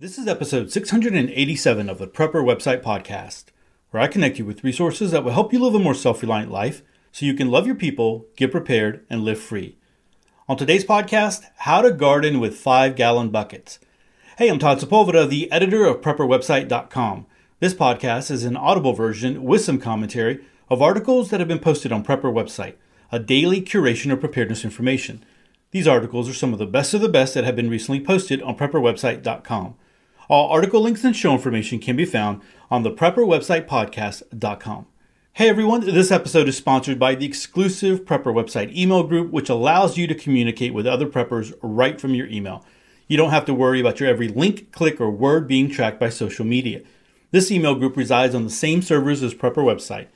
This 0.00 0.16
is 0.16 0.26
episode 0.26 0.72
687 0.72 1.90
of 1.90 1.98
the 1.98 2.06
Prepper 2.06 2.42
Website 2.42 2.82
Podcast, 2.82 3.48
where 3.90 4.02
I 4.02 4.06
connect 4.06 4.38
you 4.38 4.46
with 4.46 4.64
resources 4.64 5.10
that 5.10 5.22
will 5.24 5.32
help 5.32 5.52
you 5.52 5.58
live 5.58 5.74
a 5.74 5.78
more 5.78 5.92
self 5.92 6.22
reliant 6.22 6.50
life 6.50 6.80
so 7.12 7.26
you 7.26 7.34
can 7.34 7.50
love 7.50 7.66
your 7.66 7.74
people, 7.74 8.24
get 8.34 8.50
prepared, 8.50 9.04
and 9.10 9.24
live 9.24 9.38
free. 9.38 9.76
On 10.48 10.56
today's 10.56 10.86
podcast, 10.86 11.42
how 11.54 11.82
to 11.82 11.90
garden 11.90 12.40
with 12.40 12.56
five 12.56 12.96
gallon 12.96 13.28
buckets. 13.28 13.78
Hey, 14.38 14.48
I'm 14.48 14.58
Todd 14.58 14.78
Sepulveda, 14.78 15.28
the 15.28 15.52
editor 15.52 15.84
of 15.84 16.00
PrepperWebsite.com. 16.00 17.26
This 17.58 17.74
podcast 17.74 18.30
is 18.30 18.44
an 18.44 18.56
audible 18.56 18.94
version 18.94 19.42
with 19.42 19.60
some 19.60 19.78
commentary 19.78 20.42
of 20.70 20.80
articles 20.80 21.28
that 21.28 21.40
have 21.40 21.48
been 21.48 21.58
posted 21.58 21.92
on 21.92 22.02
Prepper 22.02 22.32
Website, 22.32 22.76
a 23.12 23.18
daily 23.18 23.60
curation 23.60 24.10
of 24.10 24.20
preparedness 24.20 24.64
information. 24.64 25.22
These 25.72 25.86
articles 25.86 26.26
are 26.26 26.32
some 26.32 26.54
of 26.54 26.58
the 26.58 26.64
best 26.64 26.94
of 26.94 27.02
the 27.02 27.08
best 27.10 27.34
that 27.34 27.44
have 27.44 27.54
been 27.54 27.68
recently 27.68 28.00
posted 28.00 28.40
on 28.40 28.56
PrepperWebsite.com. 28.56 29.74
All 30.30 30.48
article 30.50 30.80
links 30.80 31.02
and 31.02 31.16
show 31.16 31.32
information 31.32 31.80
can 31.80 31.96
be 31.96 32.04
found 32.04 32.40
on 32.70 32.84
the 32.84 32.92
prepperwebsitepodcast.com. 32.92 34.86
Hey 35.32 35.48
everyone, 35.48 35.80
this 35.80 36.12
episode 36.12 36.48
is 36.48 36.56
sponsored 36.56 37.00
by 37.00 37.16
the 37.16 37.26
exclusive 37.26 38.04
Prepper 38.04 38.32
Website 38.32 38.72
email 38.72 39.02
group, 39.02 39.32
which 39.32 39.48
allows 39.48 39.98
you 39.98 40.06
to 40.06 40.14
communicate 40.14 40.72
with 40.72 40.86
other 40.86 41.08
preppers 41.08 41.52
right 41.62 42.00
from 42.00 42.14
your 42.14 42.28
email. 42.28 42.64
You 43.08 43.16
don't 43.16 43.32
have 43.32 43.44
to 43.46 43.54
worry 43.54 43.80
about 43.80 43.98
your 43.98 44.08
every 44.08 44.28
link, 44.28 44.70
click, 44.70 45.00
or 45.00 45.10
word 45.10 45.48
being 45.48 45.68
tracked 45.68 45.98
by 45.98 46.10
social 46.10 46.44
media. 46.44 46.82
This 47.32 47.50
email 47.50 47.74
group 47.74 47.96
resides 47.96 48.32
on 48.32 48.44
the 48.44 48.50
same 48.50 48.82
servers 48.82 49.24
as 49.24 49.34
Prepper 49.34 49.64
Website. 49.64 50.06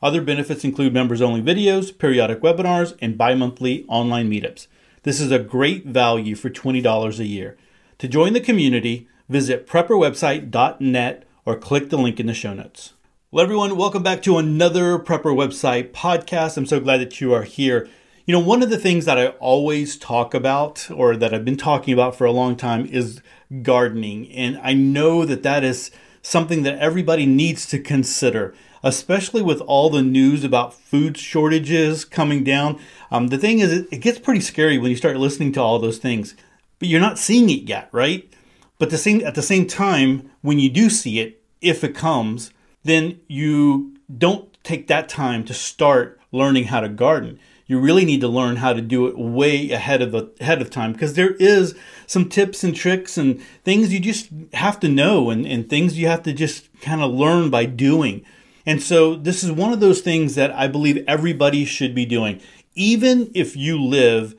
Other 0.00 0.20
benefits 0.20 0.62
include 0.62 0.94
members 0.94 1.20
only 1.20 1.42
videos, 1.42 1.98
periodic 1.98 2.42
webinars, 2.42 2.96
and 3.02 3.18
bi 3.18 3.34
monthly 3.34 3.84
online 3.88 4.30
meetups. 4.30 4.68
This 5.02 5.20
is 5.20 5.32
a 5.32 5.40
great 5.40 5.84
value 5.84 6.36
for 6.36 6.48
$20 6.48 7.18
a 7.18 7.26
year. 7.26 7.56
To 7.98 8.06
join 8.06 8.34
the 8.34 8.40
community, 8.40 9.08
visit 9.28 9.66
prepperwebsite.net 9.66 11.24
or 11.46 11.56
click 11.56 11.90
the 11.90 11.98
link 11.98 12.20
in 12.20 12.26
the 12.26 12.34
show 12.34 12.54
notes. 12.54 12.92
Well, 13.30 13.42
everyone, 13.42 13.76
welcome 13.76 14.02
back 14.02 14.22
to 14.22 14.38
another 14.38 14.98
Prepper 14.98 15.34
Website 15.34 15.92
podcast. 15.92 16.56
I'm 16.56 16.66
so 16.66 16.78
glad 16.78 17.00
that 17.00 17.20
you 17.20 17.32
are 17.32 17.42
here. 17.42 17.88
You 18.26 18.32
know, 18.32 18.40
one 18.40 18.62
of 18.62 18.70
the 18.70 18.78
things 18.78 19.06
that 19.06 19.18
I 19.18 19.28
always 19.28 19.96
talk 19.96 20.34
about, 20.34 20.90
or 20.90 21.16
that 21.16 21.34
I've 21.34 21.44
been 21.44 21.56
talking 21.56 21.92
about 21.92 22.16
for 22.16 22.26
a 22.26 22.32
long 22.32 22.54
time, 22.56 22.86
is 22.86 23.20
gardening. 23.62 24.30
And 24.32 24.58
I 24.62 24.72
know 24.72 25.24
that 25.24 25.42
that 25.42 25.64
is 25.64 25.90
something 26.22 26.62
that 26.62 26.78
everybody 26.78 27.26
needs 27.26 27.66
to 27.68 27.78
consider, 27.78 28.54
especially 28.82 29.42
with 29.42 29.60
all 29.62 29.90
the 29.90 30.02
news 30.02 30.44
about 30.44 30.74
food 30.74 31.18
shortages 31.18 32.04
coming 32.04 32.44
down. 32.44 32.78
Um, 33.10 33.28
the 33.28 33.38
thing 33.38 33.58
is, 33.58 33.72
it 33.72 34.00
gets 34.00 34.18
pretty 34.18 34.40
scary 34.40 34.78
when 34.78 34.90
you 34.90 34.96
start 34.96 35.16
listening 35.16 35.52
to 35.52 35.60
all 35.60 35.78
those 35.78 35.98
things, 35.98 36.34
but 36.78 36.88
you're 36.88 37.00
not 37.00 37.18
seeing 37.18 37.50
it 37.50 37.68
yet, 37.68 37.88
right? 37.92 38.30
But 38.78 38.90
the 38.90 38.98
same, 38.98 39.24
at 39.24 39.34
the 39.34 39.42
same 39.42 39.66
time, 39.66 40.30
when 40.42 40.58
you 40.58 40.68
do 40.68 40.90
see 40.90 41.20
it, 41.20 41.42
if 41.60 41.84
it 41.84 41.94
comes, 41.94 42.50
then 42.82 43.20
you 43.28 43.94
don't 44.16 44.52
take 44.62 44.86
that 44.88 45.08
time 45.08 45.44
to 45.44 45.54
start 45.54 46.20
learning 46.32 46.64
how 46.64 46.80
to 46.80 46.88
garden. 46.88 47.38
You 47.66 47.80
really 47.80 48.04
need 48.04 48.20
to 48.20 48.28
learn 48.28 48.56
how 48.56 48.74
to 48.74 48.82
do 48.82 49.06
it 49.06 49.16
way 49.16 49.70
ahead 49.70 50.02
of 50.02 50.12
the 50.12 50.30
ahead 50.38 50.60
of 50.60 50.68
time 50.68 50.92
because 50.92 51.14
there 51.14 51.30
is 51.34 51.74
some 52.06 52.28
tips 52.28 52.62
and 52.62 52.76
tricks 52.76 53.16
and 53.16 53.40
things 53.64 53.92
you 53.92 54.00
just 54.00 54.28
have 54.52 54.78
to 54.80 54.88
know 54.88 55.30
and, 55.30 55.46
and 55.46 55.68
things 55.70 55.98
you 55.98 56.06
have 56.08 56.22
to 56.24 56.34
just 56.34 56.68
kind 56.80 57.00
of 57.00 57.12
learn 57.12 57.48
by 57.48 57.64
doing. 57.64 58.22
And 58.66 58.82
so 58.82 59.14
this 59.14 59.42
is 59.42 59.50
one 59.50 59.72
of 59.72 59.80
those 59.80 60.02
things 60.02 60.34
that 60.34 60.50
I 60.52 60.68
believe 60.68 61.02
everybody 61.06 61.64
should 61.64 61.94
be 61.94 62.04
doing, 62.04 62.40
even 62.74 63.30
if 63.34 63.56
you 63.56 63.82
live 63.82 64.34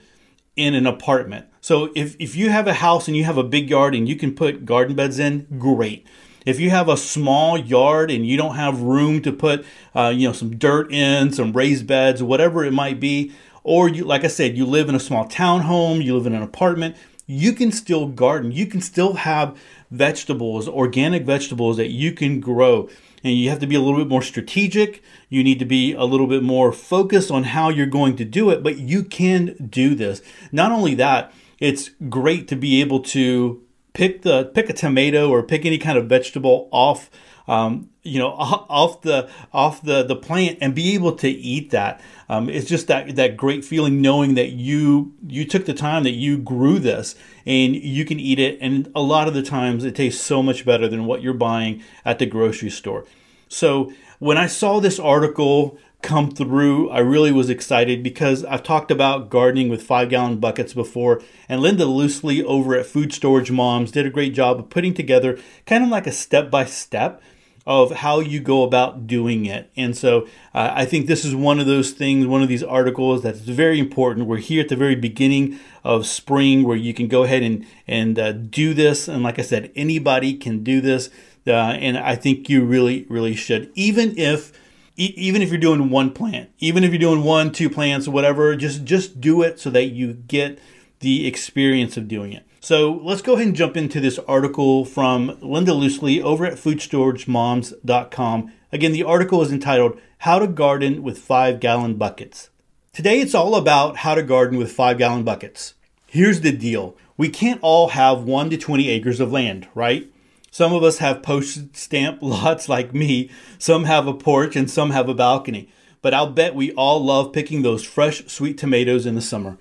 in 0.55 0.75
an 0.75 0.85
apartment. 0.85 1.47
So 1.65 1.91
if, 1.95 2.15
if 2.19 2.35
you 2.35 2.51
have 2.51 2.67
a 2.67 2.75
house 2.75 3.07
and 3.07 3.17
you 3.17 3.23
have 3.23 3.39
a 3.39 3.43
big 3.43 3.71
yard 3.71 3.95
and 3.95 4.07
you 4.07 4.15
can 4.15 4.35
put 4.35 4.65
garden 4.65 4.95
beds 4.95 5.17
in, 5.17 5.47
great. 5.57 6.05
If 6.45 6.59
you 6.59 6.69
have 6.69 6.87
a 6.87 6.95
small 6.95 7.57
yard 7.57 8.11
and 8.11 8.23
you 8.23 8.37
don't 8.37 8.53
have 8.53 8.83
room 8.83 9.19
to 9.23 9.33
put, 9.33 9.65
uh, 9.95 10.13
you 10.15 10.27
know, 10.27 10.31
some 10.31 10.57
dirt 10.57 10.91
in, 10.91 11.33
some 11.33 11.53
raised 11.53 11.87
beds, 11.87 12.21
whatever 12.21 12.63
it 12.63 12.71
might 12.71 12.99
be, 12.99 13.31
or 13.63 13.89
you, 13.89 14.05
like 14.05 14.23
I 14.23 14.27
said, 14.27 14.55
you 14.55 14.63
live 14.67 14.89
in 14.89 14.93
a 14.93 14.99
small 14.99 15.25
townhome, 15.27 16.03
you 16.03 16.15
live 16.15 16.27
in 16.27 16.35
an 16.35 16.43
apartment, 16.43 16.97
you 17.25 17.51
can 17.51 17.71
still 17.71 18.05
garden. 18.09 18.51
You 18.51 18.67
can 18.67 18.79
still 18.79 19.13
have 19.13 19.59
vegetables, 19.89 20.67
organic 20.67 21.23
vegetables 21.23 21.77
that 21.77 21.89
you 21.89 22.11
can 22.11 22.41
grow. 22.41 22.89
And 23.23 23.33
you 23.33 23.49
have 23.49 23.57
to 23.57 23.65
be 23.65 23.73
a 23.73 23.81
little 23.81 23.99
bit 23.99 24.07
more 24.07 24.21
strategic. 24.21 25.01
You 25.29 25.43
need 25.43 25.57
to 25.57 25.65
be 25.65 25.93
a 25.93 26.03
little 26.03 26.27
bit 26.27 26.43
more 26.43 26.71
focused 26.71 27.31
on 27.31 27.43
how 27.43 27.69
you're 27.69 27.87
going 27.87 28.17
to 28.17 28.23
do 28.23 28.51
it, 28.51 28.61
but 28.61 28.77
you 28.77 29.01
can 29.01 29.67
do 29.67 29.95
this. 29.95 30.21
Not 30.51 30.71
only 30.71 30.93
that, 30.93 31.33
it's 31.59 31.91
great 32.09 32.47
to 32.49 32.55
be 32.55 32.81
able 32.81 32.99
to 33.01 33.61
pick 33.93 34.21
the 34.23 34.45
pick 34.45 34.69
a 34.69 34.73
tomato 34.73 35.29
or 35.29 35.41
pick 35.41 35.65
any 35.65 35.77
kind 35.77 35.97
of 35.97 36.07
vegetable 36.07 36.67
off 36.71 37.09
um, 37.47 37.89
you 38.03 38.19
know 38.19 38.29
off 38.29 39.01
the 39.01 39.29
off 39.53 39.81
the 39.81 40.03
the 40.03 40.15
plant 40.15 40.57
and 40.61 40.75
be 40.75 40.93
able 40.93 41.15
to 41.17 41.29
eat 41.29 41.71
that. 41.71 42.01
Um, 42.27 42.49
it's 42.49 42.67
just 42.67 42.87
that 42.87 43.15
that 43.15 43.37
great 43.37 43.63
feeling 43.63 44.01
knowing 44.01 44.35
that 44.35 44.51
you 44.51 45.13
you 45.27 45.45
took 45.45 45.65
the 45.65 45.73
time 45.73 46.03
that 46.03 46.11
you 46.11 46.37
grew 46.37 46.79
this 46.79 47.15
and 47.45 47.75
you 47.75 48.05
can 48.05 48.19
eat 48.19 48.39
it. 48.39 48.57
And 48.61 48.91
a 48.95 49.01
lot 49.01 49.27
of 49.27 49.33
the 49.33 49.43
times 49.43 49.83
it 49.83 49.95
tastes 49.95 50.23
so 50.23 50.41
much 50.41 50.65
better 50.65 50.87
than 50.87 51.05
what 51.05 51.21
you're 51.21 51.33
buying 51.33 51.83
at 52.03 52.19
the 52.19 52.25
grocery 52.25 52.69
store. 52.69 53.05
So 53.47 53.91
when 54.19 54.37
i 54.37 54.47
saw 54.47 54.79
this 54.79 54.99
article 54.99 55.77
come 56.05 56.31
through. 56.31 56.89
I 56.91 56.99
really 56.99 57.31
was 57.31 57.49
excited 57.49 58.03
because 58.03 58.45
I've 58.45 58.63
talked 58.63 58.91
about 58.91 59.29
gardening 59.29 59.69
with 59.69 59.81
five 59.81 60.09
gallon 60.09 60.37
buckets 60.37 60.73
before, 60.73 61.21
and 61.49 61.61
Linda 61.61 61.83
Loosli 61.83 62.43
over 62.43 62.75
at 62.75 62.85
Food 62.85 63.11
Storage 63.11 63.51
Moms 63.51 63.91
did 63.91 64.05
a 64.05 64.11
great 64.11 64.33
job 64.33 64.59
of 64.59 64.69
putting 64.69 64.93
together 64.93 65.37
kind 65.65 65.83
of 65.83 65.89
like 65.89 66.05
a 66.05 66.11
step 66.11 66.51
by 66.51 66.63
step 66.63 67.21
of 67.67 67.91
how 67.91 68.19
you 68.19 68.39
go 68.39 68.61
about 68.61 69.07
doing 69.07 69.47
it. 69.47 69.71
And 69.75 69.97
so 69.97 70.27
uh, 70.53 70.71
I 70.75 70.85
think 70.85 71.07
this 71.07 71.25
is 71.25 71.35
one 71.35 71.59
of 71.59 71.65
those 71.65 71.91
things, 71.91 72.27
one 72.27 72.43
of 72.43 72.47
these 72.47 72.61
articles 72.61 73.23
that's 73.23 73.39
very 73.39 73.79
important. 73.79 74.27
We're 74.27 74.37
here 74.37 74.61
at 74.61 74.69
the 74.69 74.75
very 74.75 74.95
beginning 74.95 75.59
of 75.83 76.05
spring 76.05 76.63
where 76.63 76.77
you 76.77 76.93
can 76.93 77.07
go 77.07 77.23
ahead 77.23 77.41
and, 77.41 77.65
and 77.87 78.19
uh, 78.19 78.33
do 78.33 78.75
this. 78.75 79.07
And 79.07 79.23
like 79.23 79.39
I 79.39 79.41
said, 79.41 79.71
anybody 79.75 80.35
can 80.35 80.63
do 80.63 80.79
this. 80.79 81.09
Uh, 81.47 81.51
and 81.51 81.97
I 81.97 82.15
think 82.15 82.49
you 82.49 82.63
really, 82.63 83.07
really 83.09 83.35
should. 83.35 83.71
Even 83.73 84.15
if 84.17 84.51
even 84.95 85.41
if 85.41 85.49
you're 85.49 85.57
doing 85.57 85.89
one 85.89 86.11
plant, 86.11 86.49
even 86.59 86.83
if 86.83 86.91
you're 86.91 86.99
doing 86.99 87.23
one, 87.23 87.51
two 87.51 87.69
plants, 87.69 88.07
or 88.07 88.11
whatever, 88.11 88.55
just 88.55 88.83
just 88.83 89.19
do 89.19 89.41
it 89.41 89.59
so 89.59 89.69
that 89.69 89.85
you 89.85 90.13
get 90.13 90.59
the 90.99 91.27
experience 91.27 91.97
of 91.97 92.07
doing 92.07 92.33
it. 92.33 92.45
So 92.61 92.99
let's 93.03 93.21
go 93.21 93.33
ahead 93.33 93.47
and 93.47 93.55
jump 93.55 93.77
into 93.77 93.99
this 93.99 94.17
article 94.19 94.85
from 94.85 95.37
Linda 95.41 95.71
Loosli 95.71 96.21
over 96.21 96.45
at 96.45 96.55
foodstoragemoms.com. 96.55 98.51
Again, 98.71 98.91
the 98.91 99.03
article 99.03 99.41
is 99.41 99.51
entitled 99.51 99.99
How 100.19 100.39
to 100.39 100.47
Garden 100.47 101.03
with 101.03 101.19
Five 101.19 101.59
Gallon 101.59 101.95
Buckets. 101.95 102.49
Today 102.95 103.19
it's 103.19 103.35
all 103.35 103.55
about 103.55 103.97
how 103.97 104.15
to 104.15 104.23
garden 104.23 104.57
with 104.57 104.71
five 104.71 104.97
gallon 104.97 105.23
buckets. 105.23 105.73
Here's 106.07 106.39
the 106.39 106.53
deal 106.53 106.95
we 107.17 107.27
can't 107.27 107.59
all 107.61 107.89
have 107.89 108.23
1 108.23 108.49
to 108.51 108.57
20 108.57 108.87
acres 108.87 109.19
of 109.19 109.33
land, 109.33 109.67
right? 109.75 110.09
Some 110.55 110.71
of 110.71 110.83
us 110.83 110.99
have 110.99 111.21
postage 111.21 111.75
stamp 111.75 112.19
lots 112.21 112.69
like 112.69 112.93
me, 112.93 113.29
some 113.57 113.83
have 113.83 114.07
a 114.07 114.13
porch, 114.13 114.55
and 114.55 114.71
some 114.71 114.91
have 114.91 115.09
a 115.09 115.13
balcony. 115.13 115.67
But 116.01 116.13
I'll 116.13 116.31
bet 116.31 116.55
we 116.55 116.71
all 116.75 117.03
love 117.03 117.33
picking 117.33 117.61
those 117.61 117.83
fresh, 117.83 118.25
sweet 118.27 118.57
tomatoes 118.57 119.05
in 119.05 119.15
the 119.15 119.21
summer. 119.21 119.57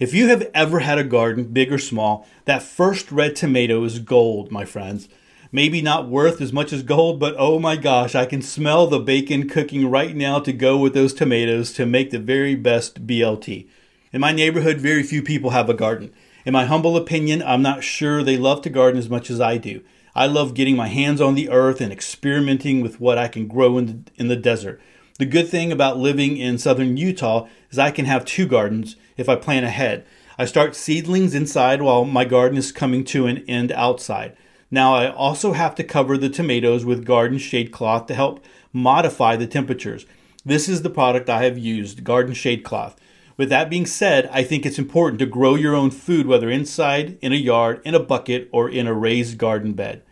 If 0.00 0.12
you 0.12 0.26
have 0.30 0.50
ever 0.52 0.80
had 0.80 0.98
a 0.98 1.04
garden, 1.04 1.44
big 1.44 1.72
or 1.72 1.78
small, 1.78 2.26
that 2.46 2.64
first 2.64 3.12
red 3.12 3.36
tomato 3.36 3.84
is 3.84 4.00
gold, 4.00 4.50
my 4.50 4.64
friends. 4.64 5.08
Maybe 5.52 5.80
not 5.80 6.08
worth 6.08 6.40
as 6.40 6.52
much 6.52 6.72
as 6.72 6.82
gold, 6.82 7.20
but 7.20 7.36
oh 7.38 7.60
my 7.60 7.76
gosh, 7.76 8.16
I 8.16 8.26
can 8.26 8.42
smell 8.42 8.88
the 8.88 8.98
bacon 8.98 9.48
cooking 9.48 9.88
right 9.88 10.16
now 10.16 10.40
to 10.40 10.52
go 10.52 10.76
with 10.76 10.92
those 10.92 11.14
tomatoes 11.14 11.72
to 11.74 11.86
make 11.86 12.10
the 12.10 12.18
very 12.18 12.56
best 12.56 13.06
BLT. 13.06 13.68
In 14.12 14.20
my 14.20 14.32
neighborhood, 14.32 14.78
very 14.78 15.04
few 15.04 15.22
people 15.22 15.50
have 15.50 15.70
a 15.70 15.74
garden. 15.74 16.12
In 16.44 16.52
my 16.52 16.64
humble 16.64 16.96
opinion, 16.96 17.44
I'm 17.44 17.62
not 17.62 17.84
sure 17.84 18.24
they 18.24 18.36
love 18.36 18.60
to 18.62 18.70
garden 18.70 18.98
as 18.98 19.08
much 19.08 19.30
as 19.30 19.40
I 19.40 19.56
do. 19.56 19.82
I 20.14 20.26
love 20.26 20.52
getting 20.52 20.76
my 20.76 20.88
hands 20.88 21.22
on 21.22 21.34
the 21.34 21.48
earth 21.48 21.80
and 21.80 21.90
experimenting 21.90 22.82
with 22.82 23.00
what 23.00 23.16
I 23.16 23.28
can 23.28 23.48
grow 23.48 23.78
in 23.78 23.86
the, 23.86 23.98
in 24.16 24.28
the 24.28 24.36
desert. 24.36 24.80
The 25.18 25.24
good 25.24 25.48
thing 25.48 25.72
about 25.72 25.96
living 25.96 26.36
in 26.36 26.58
southern 26.58 26.98
Utah 26.98 27.48
is 27.70 27.78
I 27.78 27.90
can 27.90 28.04
have 28.04 28.24
two 28.24 28.46
gardens 28.46 28.96
if 29.16 29.28
I 29.28 29.36
plan 29.36 29.64
ahead. 29.64 30.04
I 30.38 30.44
start 30.44 30.76
seedlings 30.76 31.34
inside 31.34 31.80
while 31.80 32.04
my 32.04 32.24
garden 32.24 32.58
is 32.58 32.72
coming 32.72 33.04
to 33.04 33.26
an 33.26 33.38
end 33.48 33.72
outside. 33.72 34.36
Now 34.70 34.94
I 34.94 35.10
also 35.10 35.52
have 35.52 35.74
to 35.76 35.84
cover 35.84 36.18
the 36.18 36.28
tomatoes 36.28 36.84
with 36.84 37.06
garden 37.06 37.38
shade 37.38 37.72
cloth 37.72 38.06
to 38.06 38.14
help 38.14 38.44
modify 38.72 39.36
the 39.36 39.46
temperatures. 39.46 40.04
This 40.44 40.68
is 40.68 40.82
the 40.82 40.90
product 40.90 41.30
I 41.30 41.44
have 41.44 41.56
used, 41.56 42.04
garden 42.04 42.34
shade 42.34 42.64
cloth. 42.64 42.96
With 43.36 43.48
that 43.48 43.70
being 43.70 43.86
said, 43.86 44.28
I 44.32 44.42
think 44.42 44.66
it's 44.66 44.78
important 44.78 45.18
to 45.20 45.26
grow 45.26 45.54
your 45.54 45.74
own 45.74 45.90
food, 45.90 46.26
whether 46.26 46.50
inside, 46.50 47.18
in 47.22 47.32
a 47.32 47.36
yard, 47.36 47.80
in 47.84 47.94
a 47.94 48.00
bucket, 48.00 48.48
or 48.52 48.68
in 48.68 48.86
a 48.86 48.94
raised 48.94 49.38
garden 49.38 49.72
bed. 49.72 50.02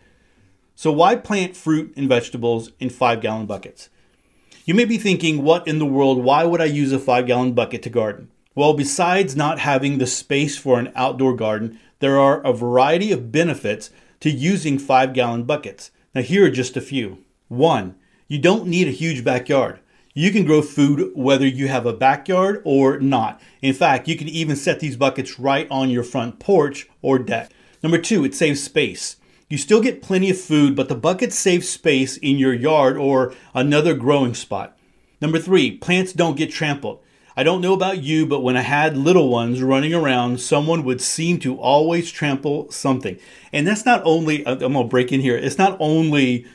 So, 0.75 0.91
why 0.91 1.15
plant 1.15 1.55
fruit 1.55 1.93
and 1.95 2.09
vegetables 2.09 2.71
in 2.79 2.89
five 2.89 3.21
gallon 3.21 3.45
buckets? 3.45 3.89
You 4.65 4.73
may 4.73 4.85
be 4.85 4.97
thinking, 4.97 5.43
what 5.43 5.67
in 5.67 5.79
the 5.79 5.85
world? 5.85 6.23
Why 6.23 6.43
would 6.43 6.61
I 6.61 6.65
use 6.65 6.91
a 6.91 6.99
five 6.99 7.27
gallon 7.27 7.53
bucket 7.53 7.83
to 7.83 7.89
garden? 7.89 8.29
Well, 8.53 8.73
besides 8.73 9.35
not 9.35 9.59
having 9.59 9.97
the 9.97 10.07
space 10.07 10.57
for 10.57 10.77
an 10.77 10.91
outdoor 10.95 11.35
garden, 11.35 11.79
there 11.99 12.19
are 12.19 12.41
a 12.41 12.51
variety 12.51 13.11
of 13.11 13.31
benefits 13.31 13.91
to 14.19 14.29
using 14.29 14.77
5 14.77 15.13
gallon 15.13 15.43
buckets. 15.43 15.91
Now, 16.13 16.21
here 16.21 16.45
are 16.45 16.49
just 16.49 16.75
a 16.75 16.81
few. 16.81 17.23
One, 17.47 17.95
you 18.27 18.39
don't 18.39 18.67
need 18.67 18.87
a 18.87 18.91
huge 18.91 19.23
backyard. 19.23 19.79
You 20.13 20.31
can 20.31 20.45
grow 20.45 20.61
food 20.61 21.11
whether 21.15 21.47
you 21.47 21.69
have 21.69 21.85
a 21.85 21.93
backyard 21.93 22.61
or 22.65 22.99
not. 22.99 23.39
In 23.61 23.73
fact, 23.73 24.07
you 24.07 24.17
can 24.17 24.27
even 24.27 24.57
set 24.57 24.79
these 24.79 24.97
buckets 24.97 25.39
right 25.39 25.67
on 25.71 25.89
your 25.89 26.03
front 26.03 26.39
porch 26.39 26.89
or 27.01 27.17
deck. 27.17 27.51
Number 27.81 27.97
two, 27.97 28.25
it 28.25 28.35
saves 28.35 28.61
space. 28.61 29.15
You 29.51 29.57
still 29.57 29.81
get 29.81 30.01
plenty 30.01 30.29
of 30.29 30.39
food, 30.39 30.77
but 30.77 30.87
the 30.87 30.95
buckets 30.95 31.37
save 31.37 31.65
space 31.65 32.15
in 32.15 32.37
your 32.37 32.53
yard 32.53 32.95
or 32.95 33.33
another 33.53 33.93
growing 33.93 34.33
spot. 34.33 34.77
Number 35.19 35.39
three, 35.39 35.71
plants 35.71 36.13
don't 36.13 36.37
get 36.37 36.51
trampled. 36.51 36.99
I 37.35 37.43
don't 37.43 37.59
know 37.59 37.73
about 37.73 38.01
you, 38.01 38.25
but 38.25 38.43
when 38.43 38.55
I 38.55 38.61
had 38.61 38.95
little 38.95 39.27
ones 39.27 39.61
running 39.61 39.93
around, 39.93 40.39
someone 40.39 40.85
would 40.85 41.01
seem 41.01 41.37
to 41.39 41.57
always 41.57 42.09
trample 42.09 42.71
something. 42.71 43.19
And 43.51 43.67
that's 43.67 43.85
not 43.85 44.01
only, 44.05 44.47
I'm 44.47 44.71
to 44.71 44.85
break 44.85 45.11
in 45.11 45.19
here, 45.19 45.35
it's 45.35 45.57
not 45.57 45.75
only 45.81 46.45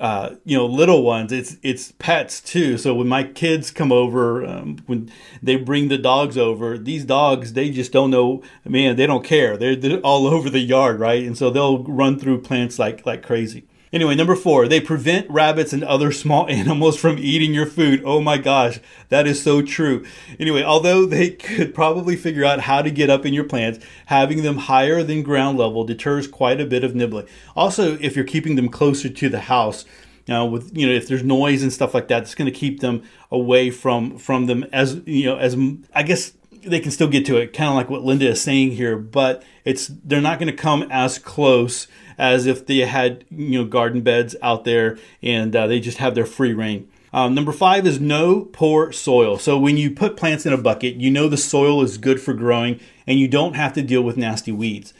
uh, 0.00 0.36
you 0.44 0.56
know 0.56 0.66
little 0.66 1.02
ones 1.02 1.32
it's 1.32 1.56
it's 1.62 1.92
pets 1.92 2.40
too. 2.40 2.78
So 2.78 2.94
when 2.94 3.08
my 3.08 3.24
kids 3.24 3.70
come 3.70 3.92
over 3.92 4.44
um, 4.44 4.78
when 4.86 5.10
they 5.42 5.56
bring 5.56 5.88
the 5.88 5.98
dogs 5.98 6.38
over 6.38 6.78
these 6.78 7.04
dogs 7.04 7.52
they 7.52 7.70
just 7.70 7.92
don't 7.92 8.10
know 8.10 8.42
man 8.64 8.96
they 8.96 9.06
don't 9.06 9.24
care. 9.24 9.56
They're, 9.56 9.76
they're 9.76 10.00
all 10.00 10.26
over 10.34 10.50
the 10.50 10.60
yard 10.60 10.98
right? 11.00 11.22
And 11.22 11.36
so 11.36 11.50
they'll 11.50 11.84
run 11.84 12.18
through 12.18 12.42
plants 12.42 12.78
like 12.78 13.04
like 13.06 13.22
crazy 13.22 13.64
Anyway, 13.92 14.14
number 14.14 14.34
four, 14.34 14.66
they 14.66 14.80
prevent 14.80 15.28
rabbits 15.28 15.72
and 15.74 15.84
other 15.84 16.10
small 16.10 16.48
animals 16.48 16.96
from 16.96 17.18
eating 17.18 17.52
your 17.52 17.66
food. 17.66 18.02
Oh 18.04 18.20
my 18.20 18.38
gosh, 18.38 18.80
that 19.10 19.26
is 19.26 19.42
so 19.42 19.60
true. 19.60 20.04
Anyway, 20.40 20.62
although 20.62 21.04
they 21.04 21.30
could 21.30 21.74
probably 21.74 22.16
figure 22.16 22.44
out 22.44 22.60
how 22.60 22.80
to 22.80 22.90
get 22.90 23.10
up 23.10 23.26
in 23.26 23.34
your 23.34 23.44
plants, 23.44 23.84
having 24.06 24.42
them 24.42 24.56
higher 24.56 25.02
than 25.02 25.22
ground 25.22 25.58
level 25.58 25.84
deters 25.84 26.26
quite 26.26 26.60
a 26.60 26.66
bit 26.66 26.84
of 26.84 26.94
nibbling. 26.94 27.26
Also, 27.54 27.98
if 28.00 28.16
you're 28.16 28.24
keeping 28.24 28.56
them 28.56 28.70
closer 28.70 29.10
to 29.10 29.28
the 29.28 29.40
house, 29.40 29.84
now 30.28 30.46
with 30.46 30.76
you 30.76 30.86
know 30.86 30.92
if 30.92 31.08
there's 31.08 31.24
noise 31.24 31.62
and 31.62 31.72
stuff 31.72 31.94
like 31.94 32.08
that, 32.08 32.22
it's 32.22 32.34
going 32.34 32.50
to 32.50 32.58
keep 32.58 32.80
them 32.80 33.02
away 33.30 33.70
from 33.70 34.16
from 34.18 34.46
them 34.46 34.64
as 34.72 35.00
you 35.04 35.26
know 35.26 35.36
as 35.36 35.56
I 35.94 36.04
guess 36.04 36.32
they 36.64 36.80
can 36.80 36.92
still 36.92 37.08
get 37.08 37.26
to 37.26 37.36
it, 37.36 37.52
kind 37.52 37.68
of 37.68 37.74
like 37.74 37.90
what 37.90 38.04
Linda 38.04 38.28
is 38.28 38.40
saying 38.40 38.72
here, 38.72 38.96
but 38.96 39.42
it's 39.64 39.88
they're 39.88 40.20
not 40.20 40.38
going 40.38 40.50
to 40.50 40.56
come 40.56 40.86
as 40.90 41.18
close 41.18 41.88
as 42.22 42.46
if 42.46 42.64
they 42.66 42.78
had 42.78 43.24
you 43.30 43.58
know 43.58 43.64
garden 43.64 44.00
beds 44.00 44.36
out 44.42 44.64
there 44.64 44.96
and 45.22 45.54
uh, 45.56 45.66
they 45.66 45.80
just 45.80 45.98
have 45.98 46.14
their 46.14 46.24
free 46.24 46.54
reign. 46.54 46.88
Um, 47.12 47.34
number 47.34 47.52
five 47.52 47.84
is 47.84 48.00
no 48.00 48.42
poor 48.52 48.92
soil. 48.92 49.38
So 49.38 49.58
when 49.58 49.76
you 49.76 49.90
put 49.90 50.16
plants 50.16 50.46
in 50.46 50.52
a 50.52 50.56
bucket, 50.56 50.94
you 50.94 51.10
know 51.10 51.28
the 51.28 51.36
soil 51.36 51.82
is 51.82 51.98
good 51.98 52.20
for 52.20 52.32
growing 52.32 52.80
and 53.08 53.18
you 53.18 53.26
don't 53.26 53.56
have 53.56 53.72
to 53.74 53.82
deal 53.82 54.02
with 54.02 54.16
nasty 54.16 54.52
weeds. 54.52 54.94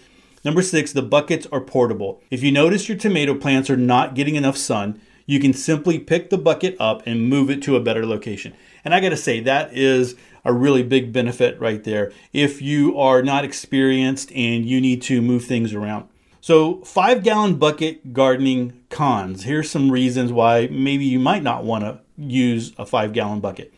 Number 0.44 0.60
six, 0.62 0.92
the 0.92 1.00
buckets 1.00 1.46
are 1.52 1.60
portable. 1.60 2.20
If 2.28 2.42
you 2.42 2.50
notice 2.50 2.88
your 2.88 2.98
tomato 2.98 3.36
plants 3.36 3.70
are 3.70 3.76
not 3.76 4.16
getting 4.16 4.34
enough 4.34 4.56
sun, 4.56 5.00
you 5.25 5.38
can 5.38 5.52
simply 5.52 6.00
pick 6.00 6.28
the 6.28 6.36
bucket 6.36 6.76
up 6.80 7.02
and 7.06 7.28
move 7.28 7.48
it 7.48 7.62
to 7.62 7.76
a 7.76 7.80
better 7.80 8.04
location. 8.04 8.52
And 8.84 8.92
I 8.92 9.00
got 9.00 9.10
to 9.10 9.16
say, 9.16 9.38
that 9.38 9.72
is 9.72 10.16
a 10.44 10.52
really 10.52 10.82
big 10.82 11.12
benefit 11.12 11.60
right 11.60 11.84
there 11.84 12.10
if 12.32 12.60
you 12.60 12.98
are 12.98 13.22
not 13.22 13.44
experienced 13.44 14.32
and 14.32 14.66
you 14.66 14.80
need 14.80 15.00
to 15.02 15.22
move 15.22 15.44
things 15.44 15.72
around. 15.72 16.08
So, 16.44 16.80
five 16.82 17.22
gallon 17.22 17.54
bucket 17.54 18.12
gardening 18.12 18.82
cons. 18.90 19.44
Here's 19.44 19.70
some 19.70 19.92
reasons 19.92 20.32
why 20.32 20.66
maybe 20.72 21.04
you 21.04 21.20
might 21.20 21.44
not 21.44 21.62
want 21.62 21.84
to 21.84 22.00
use 22.16 22.72
a 22.76 22.84
five 22.84 23.12
gallon 23.12 23.38
bucket. 23.38 23.72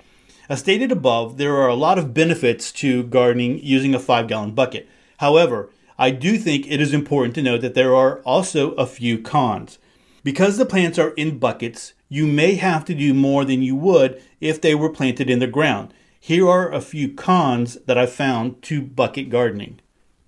As 0.48 0.60
stated 0.60 0.90
above, 0.90 1.36
there 1.36 1.56
are 1.56 1.68
a 1.68 1.74
lot 1.74 1.98
of 1.98 2.14
benefits 2.14 2.72
to 2.72 3.02
gardening 3.02 3.60
using 3.62 3.94
a 3.94 3.98
five 3.98 4.28
gallon 4.28 4.52
bucket. 4.52 4.88
However, 5.18 5.68
I 5.98 6.10
do 6.10 6.38
think 6.38 6.66
it 6.66 6.80
is 6.80 6.94
important 6.94 7.34
to 7.34 7.42
note 7.42 7.60
that 7.60 7.74
there 7.74 7.94
are 7.94 8.20
also 8.20 8.70
a 8.76 8.86
few 8.86 9.18
cons. 9.18 9.78
Because 10.22 10.56
the 10.56 10.64
plants 10.64 10.98
are 10.98 11.10
in 11.10 11.38
buckets, 11.38 11.92
you 12.08 12.26
may 12.26 12.54
have 12.54 12.86
to 12.86 12.94
do 12.94 13.12
more 13.12 13.44
than 13.44 13.60
you 13.60 13.76
would 13.76 14.22
if 14.40 14.58
they 14.58 14.74
were 14.74 14.88
planted 14.88 15.28
in 15.28 15.38
the 15.38 15.46
ground. 15.46 15.92
Here 16.18 16.48
are 16.48 16.72
a 16.72 16.80
few 16.80 17.12
cons 17.12 17.74
that 17.84 17.98
I've 17.98 18.14
found 18.14 18.62
to 18.62 18.80
bucket 18.80 19.28
gardening. 19.28 19.80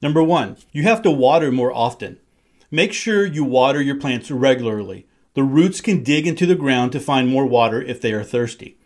Number 0.02 0.22
one, 0.22 0.58
you 0.72 0.82
have 0.82 1.00
to 1.00 1.10
water 1.10 1.50
more 1.50 1.72
often. 1.72 2.18
Make 2.70 2.92
sure 2.92 3.24
you 3.24 3.44
water 3.44 3.80
your 3.80 3.98
plants 3.98 4.30
regularly. 4.30 5.06
The 5.34 5.42
roots 5.42 5.80
can 5.80 6.02
dig 6.02 6.26
into 6.26 6.46
the 6.46 6.54
ground 6.54 6.92
to 6.92 7.00
find 7.00 7.28
more 7.28 7.46
water 7.46 7.80
if 7.80 8.00
they 8.00 8.12
are 8.12 8.24
thirsty. 8.24 8.76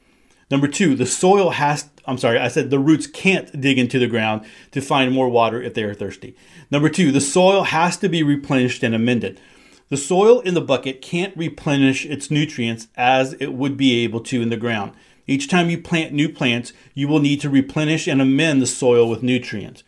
Number 0.50 0.66
two, 0.66 0.96
the 0.96 1.06
soil 1.06 1.50
has, 1.50 1.88
I'm 2.06 2.18
sorry, 2.18 2.38
I 2.38 2.48
said 2.48 2.70
the 2.70 2.78
roots 2.80 3.06
can't 3.06 3.60
dig 3.60 3.78
into 3.78 4.00
the 4.00 4.08
ground 4.08 4.44
to 4.72 4.80
find 4.80 5.12
more 5.12 5.28
water 5.28 5.62
if 5.62 5.74
they 5.74 5.84
are 5.84 5.94
thirsty. 5.94 6.34
Number 6.70 6.88
two, 6.88 7.12
the 7.12 7.20
soil 7.20 7.62
has 7.64 7.96
to 7.98 8.08
be 8.08 8.24
replenished 8.24 8.82
and 8.82 8.94
amended. 8.94 9.40
The 9.90 9.96
soil 9.96 10.40
in 10.40 10.54
the 10.54 10.60
bucket 10.60 11.02
can't 11.02 11.36
replenish 11.36 12.04
its 12.04 12.30
nutrients 12.30 12.88
as 12.96 13.34
it 13.34 13.54
would 13.54 13.76
be 13.76 14.02
able 14.02 14.20
to 14.20 14.42
in 14.42 14.50
the 14.50 14.56
ground. 14.56 14.92
Each 15.26 15.48
time 15.48 15.70
you 15.70 15.80
plant 15.80 16.12
new 16.12 16.28
plants, 16.28 16.72
you 16.94 17.06
will 17.06 17.20
need 17.20 17.40
to 17.42 17.50
replenish 17.50 18.08
and 18.08 18.20
amend 18.20 18.60
the 18.60 18.66
soil 18.66 19.08
with 19.08 19.22
nutrients. 19.22 19.84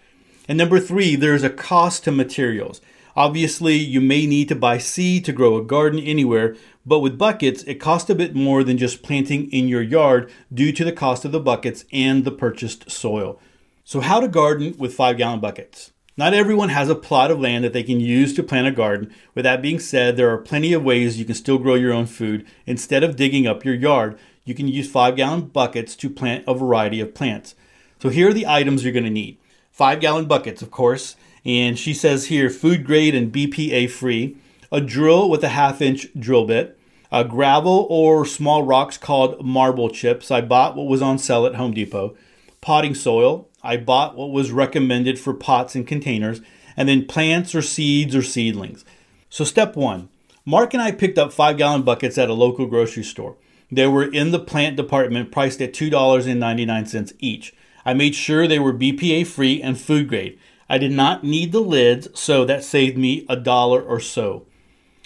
And 0.49 0.57
number 0.57 0.79
three, 0.79 1.17
there's 1.17 1.43
a 1.43 1.51
cost 1.51 2.05
to 2.05 2.13
materials. 2.13 2.81
Obviously, 3.15 3.77
you 3.77 4.01
may 4.01 4.27
need 4.27 4.49
to 4.49 4.55
buy 4.55 4.79
seed 4.79 5.25
to 5.25 5.33
grow 5.33 5.57
a 5.57 5.65
garden 5.65 6.01
anywhere, 6.01 6.57
but 6.87 7.01
with 7.01 7.19
buckets, 7.19 7.63
it 7.65 7.75
costs 7.75 8.09
a 8.09 8.15
bit 8.15 8.35
more 8.35 8.65
than 8.65 8.79
just 8.79 9.03
planting 9.03 9.51
in 9.51 9.69
your 9.69 9.83
yard 9.83 10.31
due 10.53 10.73
to 10.73 10.85
the 10.85 10.93
cost 10.93 11.25
of 11.25 11.33
the 11.33 11.41
buckets 11.41 11.85
and 11.93 12.25
the 12.25 12.31
purchased 12.31 12.91
soil. 12.91 13.39
So, 13.85 14.01
how 14.01 14.21
to 14.21 14.29
garden 14.29 14.75
with 14.79 14.95
five 14.95 15.19
gallon 15.19 15.41
buckets? 15.41 15.93
Not 16.17 16.35
everyone 16.35 16.69
has 16.69 16.89
a 16.89 16.95
plot 16.95 17.31
of 17.31 17.41
land 17.41 17.65
that 17.65 17.73
they 17.73 17.83
can 17.83 17.99
use 17.99 18.35
to 18.35 18.43
plant 18.43 18.67
a 18.67 18.71
garden. 18.71 19.15
With 19.35 19.45
that 19.45 19.63
being 19.63 19.79
said, 19.79 20.17
there 20.17 20.31
are 20.31 20.39
plenty 20.39 20.73
of 20.73 20.85
ways 20.85 21.19
you 21.19 21.25
can 21.25 21.35
still 21.35 21.59
grow 21.59 21.75
your 21.75 21.93
own 21.93 22.07
food. 22.07 22.47
Instead 22.67 23.03
of 23.03 23.17
digging 23.17 23.47
up 23.47 23.65
your 23.65 23.75
yard, 23.75 24.19
you 24.45 24.55
can 24.55 24.69
use 24.69 24.91
five 24.91 25.17
gallon 25.17 25.47
buckets 25.47 25.97
to 25.97 26.11
plant 26.11 26.45
a 26.47 26.55
variety 26.55 27.01
of 27.01 27.15
plants. 27.15 27.55
So 27.99 28.09
here 28.09 28.29
are 28.29 28.35
the 28.35 28.47
items 28.47 28.85
you're 28.85 28.93
going 28.93 29.05
to 29.05 29.11
need 29.11 29.39
five 29.71 30.01
gallon 30.01 30.27
buckets, 30.27 30.61
of 30.63 30.71
course. 30.71 31.17
And 31.45 31.79
she 31.79 31.95
says 31.95 32.27
here 32.27 32.51
food 32.51 32.85
grade 32.85 33.15
and 33.15 33.33
BPA 33.33 33.91
free, 33.91 34.37
a 34.71 34.81
drill 34.81 35.29
with 35.29 35.43
a 35.43 35.51
half 35.51 35.81
inch 35.83 36.09
drill 36.19 36.47
bit, 36.47 36.79
a 37.11 37.25
gravel 37.25 37.87
or 37.91 38.25
small 38.25 38.63
rocks 38.63 38.97
called 38.97 39.45
marble 39.45 39.91
chips. 39.91 40.31
I 40.31 40.41
bought 40.41 40.77
what 40.77 40.87
was 40.87 41.03
on 41.03 41.19
sale 41.19 41.47
at 41.47 41.57
Home 41.57 41.75
Depot, 41.75 42.17
potting 42.61 42.95
soil, 42.95 43.49
I 43.63 43.77
bought 43.77 44.17
what 44.17 44.31
was 44.31 44.51
recommended 44.51 45.19
for 45.19 45.35
pots 45.35 45.75
and 45.75 45.87
containers, 45.87 46.41
and 46.77 46.89
then 46.89 47.07
plants 47.07 47.55
or 47.55 47.63
seeds 47.63 48.17
or 48.17 48.23
seedlings. 48.23 48.85
So, 49.31 49.45
step 49.45 49.77
one 49.77 50.09
Mark 50.45 50.75
and 50.75 50.83
I 50.83 50.91
picked 50.91 51.19
up 51.19 51.33
five 51.33 51.57
gallon 51.57 51.83
buckets 51.83 52.19
at 52.19 52.29
a 52.29 52.35
local 52.35 52.67
grocery 52.67 53.05
store. 53.05 53.37
They 53.71 53.87
were 53.87 54.05
in 54.05 54.33
the 54.33 54.41
plant 54.41 54.77
department, 54.77 55.31
priced 55.31 55.63
at 55.63 55.73
$2.99 55.73 57.13
each. 57.21 57.55
I 57.85 57.95
made 57.95 58.15
sure 58.15 58.47
they 58.47 58.59
were 58.59 58.75
BPA 58.75 59.27
free 59.27 59.63
and 59.63 59.81
food 59.81 60.09
grade. 60.09 60.39
I 60.73 60.79
did 60.79 60.93
not 60.93 61.23
need 61.23 61.53
the 61.53 61.61
lids, 61.61 62.09
so 62.15 62.47
that 62.47 62.65
saved 62.65 62.97
me 62.97 63.27
a 63.29 63.37
dollar 63.37 63.83
or 63.83 64.01
so. 64.01 64.47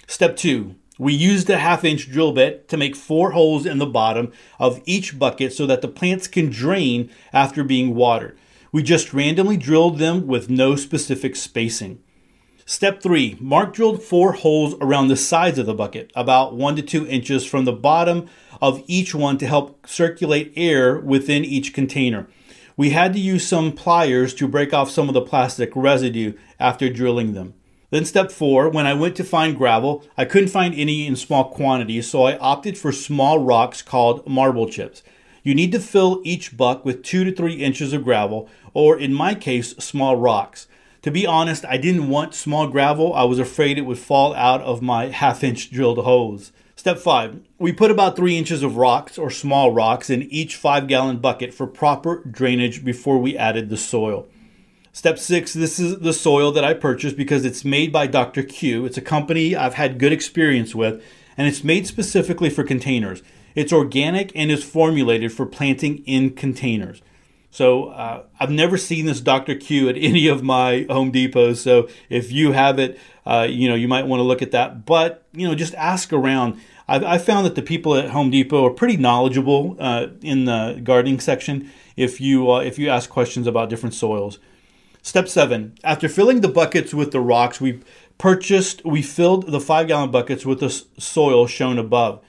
Step 0.07 0.37
two 0.37 0.75
we 0.97 1.13
used 1.13 1.49
a 1.49 1.57
half 1.57 1.83
inch 1.83 2.09
drill 2.09 2.31
bit 2.31 2.69
to 2.69 2.77
make 2.77 2.95
four 2.95 3.31
holes 3.31 3.65
in 3.65 3.77
the 3.77 3.85
bottom 3.85 4.31
of 4.59 4.81
each 4.85 5.19
bucket 5.19 5.51
so 5.51 5.65
that 5.65 5.81
the 5.81 5.89
plants 5.89 6.25
can 6.29 6.49
drain 6.49 7.09
after 7.33 7.65
being 7.65 7.95
watered. 7.95 8.37
We 8.71 8.81
just 8.81 9.13
randomly 9.13 9.57
drilled 9.57 9.99
them 9.99 10.25
with 10.25 10.49
no 10.49 10.77
specific 10.77 11.35
spacing. 11.35 12.01
Step 12.65 13.03
3 13.03 13.37
Mark 13.41 13.73
drilled 13.73 14.01
four 14.01 14.31
holes 14.31 14.73
around 14.79 15.09
the 15.09 15.17
sides 15.17 15.59
of 15.59 15.65
the 15.65 15.73
bucket, 15.73 16.13
about 16.15 16.55
1 16.55 16.77
to 16.77 16.81
2 16.81 17.05
inches 17.07 17.45
from 17.45 17.65
the 17.65 17.73
bottom 17.73 18.27
of 18.61 18.83
each 18.87 19.13
one 19.13 19.37
to 19.37 19.45
help 19.45 19.85
circulate 19.85 20.53
air 20.55 20.97
within 20.97 21.43
each 21.43 21.73
container. 21.73 22.29
We 22.77 22.91
had 22.91 23.13
to 23.13 23.19
use 23.19 23.47
some 23.47 23.71
pliers 23.71 24.35
to 24.35 24.47
break 24.47 24.71
off 24.71 24.91
some 24.91 25.07
of 25.07 25.15
the 25.15 25.21
plastic 25.21 25.71
residue 25.75 26.33
after 26.59 26.89
drilling 26.89 27.33
them. 27.33 27.55
Then, 27.89 28.05
step 28.05 28.31
four, 28.31 28.69
when 28.69 28.85
I 28.85 28.93
went 28.93 29.15
to 29.15 29.23
find 29.23 29.57
gravel, 29.57 30.03
I 30.15 30.25
couldn't 30.25 30.49
find 30.49 30.75
any 30.75 31.07
in 31.07 31.15
small 31.15 31.45
quantities, 31.49 32.07
so 32.07 32.23
I 32.23 32.37
opted 32.37 32.77
for 32.77 32.91
small 32.91 33.39
rocks 33.39 33.81
called 33.81 34.27
marble 34.27 34.69
chips. 34.69 35.01
You 35.41 35.55
need 35.55 35.71
to 35.71 35.79
fill 35.79 36.21
each 36.23 36.55
buck 36.55 36.85
with 36.85 37.01
two 37.01 37.23
to 37.23 37.31
three 37.31 37.55
inches 37.55 37.93
of 37.93 38.03
gravel, 38.03 38.47
or 38.75 38.99
in 38.99 39.11
my 39.11 39.33
case, 39.33 39.75
small 39.77 40.15
rocks. 40.15 40.67
To 41.01 41.09
be 41.09 41.25
honest, 41.25 41.65
I 41.65 41.77
didn't 41.77 42.09
want 42.09 42.35
small 42.35 42.67
gravel. 42.67 43.11
I 43.15 43.23
was 43.23 43.39
afraid 43.39 43.79
it 43.79 43.87
would 43.87 43.97
fall 43.97 44.35
out 44.35 44.61
of 44.61 44.83
my 44.83 45.07
half 45.07 45.43
inch 45.43 45.71
drilled 45.71 46.03
hose. 46.03 46.51
Step 46.87 46.99
five, 46.99 47.41
we 47.59 47.73
put 47.73 47.91
about 47.91 48.15
three 48.15 48.37
inches 48.37 48.63
of 48.63 48.77
rocks 48.77 49.17
or 49.17 49.29
small 49.29 49.73
rocks 49.73 50.09
in 50.09 50.23
each 50.31 50.55
five 50.55 50.87
gallon 50.87 51.17
bucket 51.17 51.53
for 51.53 51.67
proper 51.67 52.23
drainage 52.23 52.85
before 52.85 53.17
we 53.17 53.37
added 53.37 53.69
the 53.69 53.75
soil. 53.75 54.25
Step 54.93 55.19
six, 55.19 55.51
this 55.51 55.79
is 55.79 55.99
the 55.99 56.13
soil 56.13 56.49
that 56.53 56.63
I 56.63 56.73
purchased 56.73 57.17
because 57.17 57.43
it's 57.43 57.65
made 57.65 57.91
by 57.91 58.07
Dr. 58.07 58.41
Q. 58.41 58.85
It's 58.85 58.97
a 58.97 59.01
company 59.01 59.53
I've 59.53 59.73
had 59.73 59.99
good 59.99 60.13
experience 60.13 60.73
with, 60.73 61.03
and 61.35 61.45
it's 61.45 61.61
made 61.61 61.87
specifically 61.87 62.49
for 62.49 62.63
containers. 62.63 63.21
It's 63.53 63.73
organic 63.73 64.31
and 64.33 64.49
is 64.49 64.63
formulated 64.63 65.33
for 65.33 65.45
planting 65.45 66.05
in 66.05 66.35
containers. 66.35 67.01
So 67.51 67.85
uh, 67.85 68.23
I've 68.39 68.51
never 68.51 68.77
seen 68.77 69.07
this 69.07 69.19
Dr. 69.19 69.55
Q 69.55 69.89
at 69.89 69.95
any 69.99 70.27
of 70.27 70.43
my 70.43 70.85
Home 70.89 71.11
Depots. 71.11 71.57
So 71.57 71.89
if 72.09 72.31
you 72.31 72.53
have 72.53 72.79
it, 72.79 72.97
uh, 73.25 73.47
you 73.49 73.67
know, 73.67 73.75
you 73.75 73.87
might 73.87 74.07
want 74.07 74.19
to 74.19 74.23
look 74.23 74.41
at 74.41 74.51
that. 74.51 74.85
But, 74.85 75.25
you 75.33 75.47
know, 75.47 75.55
just 75.55 75.73
ask 75.75 76.13
around. 76.13 76.61
I've, 76.87 77.03
i 77.03 77.17
found 77.17 77.45
that 77.45 77.55
the 77.55 77.61
people 77.61 77.95
at 77.95 78.11
Home 78.11 78.29
Depot 78.29 78.65
are 78.65 78.71
pretty 78.71 78.97
knowledgeable 78.97 79.75
uh, 79.79 80.07
in 80.21 80.45
the 80.45 80.79
gardening 80.83 81.19
section 81.19 81.69
if 81.95 82.21
you, 82.21 82.51
uh, 82.51 82.59
if 82.59 82.79
you 82.79 82.89
ask 82.89 83.09
questions 83.09 83.47
about 83.47 83.69
different 83.69 83.95
soils. 83.95 84.39
Step 85.01 85.27
seven, 85.27 85.73
after 85.83 86.09
filling 86.09 86.41
the 86.41 86.47
buckets 86.47 86.93
with 86.93 87.11
the 87.11 87.21
rocks, 87.21 87.61
we 87.61 87.81
purchased, 88.17 88.83
we 88.83 89.01
filled 89.01 89.51
the 89.51 89.59
five 89.59 89.87
gallon 89.87 90.11
buckets 90.11 90.45
with 90.45 90.59
the 90.59 90.69
soil 90.69 91.47
shown 91.47 91.77
above. 91.77 92.21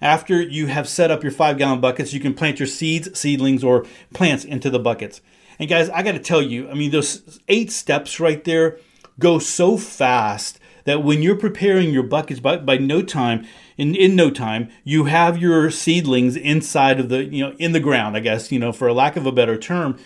After 0.00 0.40
you 0.40 0.66
have 0.66 0.88
set 0.88 1.10
up 1.10 1.22
your 1.22 1.32
five 1.32 1.58
gallon 1.58 1.80
buckets, 1.80 2.12
you 2.12 2.20
can 2.20 2.34
plant 2.34 2.58
your 2.58 2.66
seeds, 2.66 3.18
seedlings, 3.18 3.62
or 3.62 3.86
plants 4.12 4.44
into 4.44 4.70
the 4.70 4.78
buckets. 4.78 5.20
And 5.58 5.68
guys, 5.68 5.88
I 5.90 6.02
got 6.02 6.12
to 6.12 6.18
tell 6.18 6.42
you, 6.42 6.68
I 6.68 6.74
mean, 6.74 6.90
those 6.90 7.38
eight 7.48 7.70
steps 7.70 8.18
right 8.18 8.42
there 8.42 8.78
go 9.18 9.38
so 9.38 9.76
fast 9.76 10.58
that 10.84 11.04
when 11.04 11.22
you're 11.22 11.36
preparing 11.36 11.90
your 11.90 12.02
buckets 12.02 12.40
by, 12.40 12.56
by 12.56 12.78
no 12.78 13.02
time 13.02 13.46
in, 13.76 13.94
in 13.94 14.14
no 14.14 14.30
time 14.30 14.68
you 14.84 15.04
have 15.04 15.38
your 15.38 15.70
seedlings 15.70 16.36
inside 16.36 17.00
of 17.00 17.08
the 17.08 17.24
you 17.24 17.44
know 17.44 17.54
in 17.58 17.72
the 17.72 17.80
ground 17.80 18.16
i 18.16 18.20
guess 18.20 18.50
you 18.52 18.58
know 18.58 18.72
for 18.72 18.88
a 18.88 18.94
lack 18.94 19.16
of 19.16 19.26
a 19.26 19.32
better 19.32 19.56
term. 19.56 19.98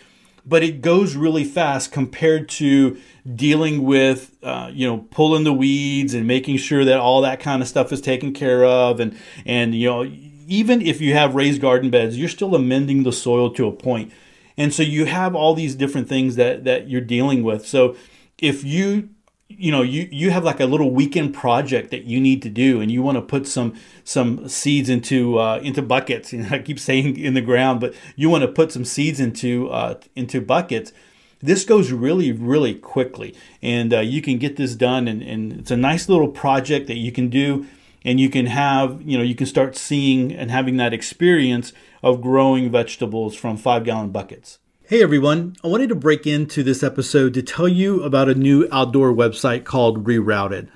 But 0.48 0.62
it 0.62 0.80
goes 0.80 1.16
really 1.16 1.42
fast 1.42 1.90
compared 1.90 2.48
to 2.50 3.00
dealing 3.34 3.82
with 3.82 4.36
uh, 4.44 4.70
you 4.72 4.86
know 4.86 4.98
pulling 5.10 5.44
the 5.44 5.52
weeds 5.52 6.14
and 6.14 6.26
making 6.26 6.58
sure 6.58 6.84
that 6.84 6.98
all 6.98 7.20
that 7.22 7.40
kind 7.40 7.62
of 7.62 7.68
stuff 7.68 7.92
is 7.92 8.00
taken 8.00 8.32
care 8.32 8.64
of. 8.64 9.00
And 9.00 9.18
and 9.44 9.74
you 9.74 9.88
know 9.88 10.04
even 10.48 10.80
if 10.80 11.00
you 11.00 11.14
have 11.14 11.34
raised 11.34 11.60
garden 11.60 11.90
beds 11.90 12.16
you're 12.16 12.28
still 12.28 12.54
amending 12.54 13.02
the 13.02 13.12
soil 13.12 13.50
to 13.50 13.66
a 13.66 13.72
point. 13.72 14.12
And 14.56 14.72
so 14.72 14.82
you 14.82 15.04
have 15.06 15.34
all 15.34 15.54
these 15.54 15.74
different 15.74 16.08
things 16.08 16.36
that 16.36 16.64
that 16.64 16.88
you're 16.88 17.00
dealing 17.00 17.42
with. 17.42 17.66
So 17.66 17.96
if 18.38 18.62
you 18.62 19.08
you 19.48 19.70
know 19.70 19.82
you 19.82 20.08
you 20.10 20.30
have 20.30 20.44
like 20.44 20.60
a 20.60 20.66
little 20.66 20.90
weekend 20.90 21.32
project 21.32 21.90
that 21.90 22.04
you 22.04 22.20
need 22.20 22.42
to 22.42 22.48
do 22.48 22.80
and 22.80 22.90
you 22.90 23.02
want 23.02 23.16
to 23.16 23.22
put 23.22 23.46
some 23.46 23.74
some 24.04 24.48
seeds 24.48 24.88
into 24.88 25.38
uh, 25.38 25.60
into 25.62 25.82
buckets. 25.82 26.32
You 26.36 26.42
know, 26.42 26.48
I 26.50 26.58
keep 26.58 26.80
saying 26.80 27.16
in 27.16 27.34
the 27.34 27.40
ground 27.40 27.80
but 27.80 27.94
you 28.16 28.28
want 28.28 28.42
to 28.42 28.48
put 28.48 28.72
some 28.72 28.84
seeds 28.84 29.20
into 29.20 29.68
uh, 29.70 30.00
into 30.14 30.40
buckets. 30.40 30.92
This 31.40 31.64
goes 31.64 31.92
really 31.92 32.32
really 32.32 32.74
quickly 32.74 33.34
and 33.62 33.94
uh, 33.94 34.00
you 34.00 34.20
can 34.20 34.38
get 34.38 34.56
this 34.56 34.74
done 34.74 35.06
and, 35.06 35.22
and 35.22 35.52
it's 35.52 35.70
a 35.70 35.76
nice 35.76 36.08
little 36.08 36.28
project 36.28 36.88
that 36.88 36.96
you 36.96 37.12
can 37.12 37.28
do 37.28 37.66
and 38.04 38.18
you 38.18 38.28
can 38.28 38.46
have 38.46 39.00
you 39.02 39.16
know 39.16 39.24
you 39.24 39.34
can 39.34 39.46
start 39.46 39.76
seeing 39.76 40.32
and 40.32 40.50
having 40.50 40.76
that 40.78 40.92
experience 40.92 41.72
of 42.02 42.20
growing 42.20 42.70
vegetables 42.70 43.36
from 43.36 43.56
five 43.56 43.84
gallon 43.84 44.10
buckets 44.10 44.58
Hey 44.88 45.02
everyone, 45.02 45.56
I 45.64 45.66
wanted 45.66 45.88
to 45.88 45.96
break 45.96 46.28
into 46.28 46.62
this 46.62 46.84
episode 46.84 47.34
to 47.34 47.42
tell 47.42 47.66
you 47.66 48.04
about 48.04 48.28
a 48.28 48.36
new 48.36 48.68
outdoor 48.70 49.12
website 49.12 49.64
called 49.64 50.04
Rerouted. 50.04 50.68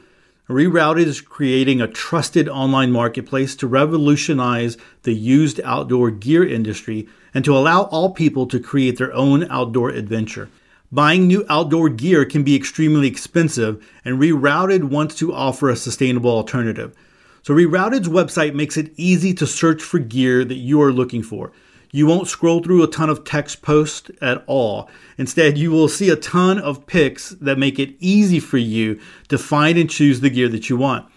Rerouted 0.49 1.07
is 1.07 1.21
creating 1.21 1.81
a 1.81 1.87
trusted 1.87 2.49
online 2.49 2.91
marketplace 2.91 3.55
to 3.55 3.69
revolutionize 3.69 4.77
the 5.05 5.15
used 5.15 5.61
outdoor 5.61 6.11
gear 6.11 6.45
industry 6.45 7.07
and 7.33 7.45
to 7.45 7.57
allow 7.57 7.83
all 7.83 8.11
people 8.11 8.49
to 8.49 8.59
create 8.59 8.99
their 8.99 9.15
own 9.15 9.49
outdoor 9.49 9.91
adventure. 9.91 10.51
Buying 10.91 11.29
new 11.29 11.47
outdoor 11.49 11.89
gear 11.89 12.25
can 12.25 12.43
be 12.43 12.57
extremely 12.57 13.07
expensive, 13.07 13.81
and 14.05 14.19
Rerouted 14.19 14.91
wants 14.91 15.15
to 15.19 15.33
offer 15.33 15.71
a 15.71 15.77
sustainable 15.77 16.33
alternative. 16.33 16.97
So, 17.43 17.55
Rerouted's 17.55 18.09
website 18.09 18.55
makes 18.55 18.77
it 18.77 18.91
easy 18.97 19.33
to 19.35 19.47
search 19.47 19.81
for 19.81 20.01
gear 20.01 20.45
that 20.45 20.57
you 20.57 20.83
are 20.83 20.93
looking 20.93 21.23
for. 21.23 21.53
You 21.93 22.07
won't 22.07 22.29
scroll 22.29 22.63
through 22.63 22.83
a 22.83 22.87
ton 22.87 23.11
of 23.11 23.25
text 23.25 23.63
posts 23.63 24.11
at 24.21 24.45
all. 24.47 24.89
Instead, 25.19 25.59
you 25.59 25.73
will 25.73 25.89
see 25.89 26.09
a 26.09 26.17
ton 26.17 26.59
of 26.59 26.87
pics 26.87 27.31
that 27.41 27.59
make 27.59 27.79
it 27.79 27.97
easy 27.99 28.39
for 28.39 28.59
you 28.59 29.01
to 29.29 29.37
find 29.37 29.77
and 29.77 29.91
choose 29.91 30.21
the 30.21 30.31
gear 30.31 30.49
that 30.49 30.71
you 30.71 30.77
want. 30.77 31.11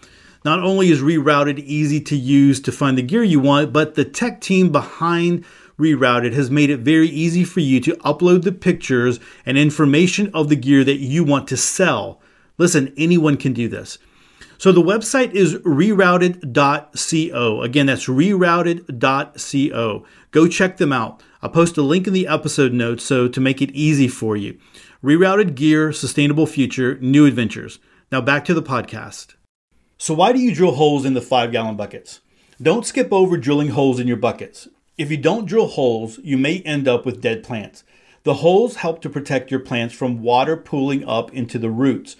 Not 0.43 0.59
only 0.59 0.89
is 0.89 1.01
Rerouted 1.01 1.59
easy 1.59 2.01
to 2.01 2.17
use 2.17 2.59
to 2.61 2.71
find 2.71 2.97
the 2.97 3.03
gear 3.03 3.23
you 3.23 3.39
want, 3.39 3.71
but 3.71 3.95
the 3.95 4.03
tech 4.03 4.41
team 4.41 4.71
behind 4.71 5.45
Rerouted 5.79 6.33
has 6.33 6.51
made 6.51 6.69
it 6.69 6.79
very 6.79 7.07
easy 7.07 7.43
for 7.43 7.59
you 7.59 7.79
to 7.81 7.95
upload 7.97 8.43
the 8.43 8.51
pictures 8.51 9.19
and 9.45 9.57
information 9.57 10.29
of 10.33 10.49
the 10.49 10.55
gear 10.55 10.83
that 10.83 10.97
you 10.97 11.23
want 11.23 11.47
to 11.47 11.57
sell. 11.57 12.19
Listen, 12.57 12.93
anyone 12.97 13.37
can 13.37 13.53
do 13.53 13.67
this. 13.67 13.97
So 14.63 14.71
the 14.71 14.81
website 14.81 15.33
is 15.33 15.55
rerouted.co. 15.55 17.61
Again, 17.63 17.87
that's 17.87 18.05
rerouted.co. 18.05 20.05
Go 20.31 20.47
check 20.47 20.77
them 20.77 20.93
out. 20.93 21.21
I'll 21.41 21.49
post 21.49 21.75
a 21.75 21.81
link 21.81 22.07
in 22.07 22.13
the 22.13 22.29
episode 22.29 22.71
notes 22.71 23.03
so 23.03 23.27
to 23.27 23.41
make 23.41 23.61
it 23.61 23.71
easy 23.71 24.07
for 24.07 24.37
you. 24.37 24.57
Rerouted 25.03 25.55
gear, 25.55 25.91
sustainable 25.91 26.47
future, 26.47 26.97
new 27.01 27.25
adventures. 27.25 27.79
Now 28.09 28.21
back 28.21 28.45
to 28.45 28.53
the 28.53 28.63
podcast. 28.63 29.35
So 29.97 30.13
why 30.13 30.31
do 30.31 30.39
you 30.39 30.55
drill 30.55 30.75
holes 30.75 31.03
in 31.03 31.13
the 31.13 31.19
5-gallon 31.19 31.75
buckets? 31.75 32.21
Don't 32.61 32.85
skip 32.85 33.11
over 33.11 33.35
drilling 33.35 33.71
holes 33.71 33.99
in 33.99 34.07
your 34.07 34.15
buckets. 34.15 34.69
If 34.97 35.11
you 35.11 35.17
don't 35.17 35.45
drill 35.45 35.67
holes, 35.67 36.19
you 36.23 36.37
may 36.37 36.59
end 36.59 36.87
up 36.87 37.05
with 37.05 37.19
dead 37.19 37.43
plants. 37.43 37.83
The 38.23 38.35
holes 38.35 38.77
help 38.77 39.01
to 39.01 39.09
protect 39.09 39.51
your 39.51 39.59
plants 39.59 39.93
from 39.93 40.21
water 40.21 40.55
pooling 40.55 41.05
up 41.05 41.33
into 41.33 41.59
the 41.59 41.69
roots 41.69 42.15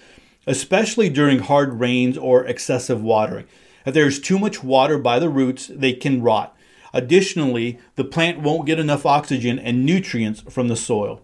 especially 0.45 1.09
during 1.09 1.39
hard 1.39 1.79
rains 1.79 2.17
or 2.17 2.45
excessive 2.45 3.01
watering. 3.01 3.45
If 3.85 3.93
there's 3.93 4.19
too 4.19 4.39
much 4.39 4.63
water 4.63 4.97
by 4.97 5.19
the 5.19 5.29
roots, 5.29 5.67
they 5.67 5.93
can 5.93 6.21
rot. 6.21 6.55
Additionally, 6.93 7.79
the 7.95 8.03
plant 8.03 8.39
won't 8.39 8.67
get 8.67 8.79
enough 8.79 9.05
oxygen 9.05 9.57
and 9.57 9.85
nutrients 9.85 10.41
from 10.49 10.67
the 10.67 10.75
soil. 10.75 11.21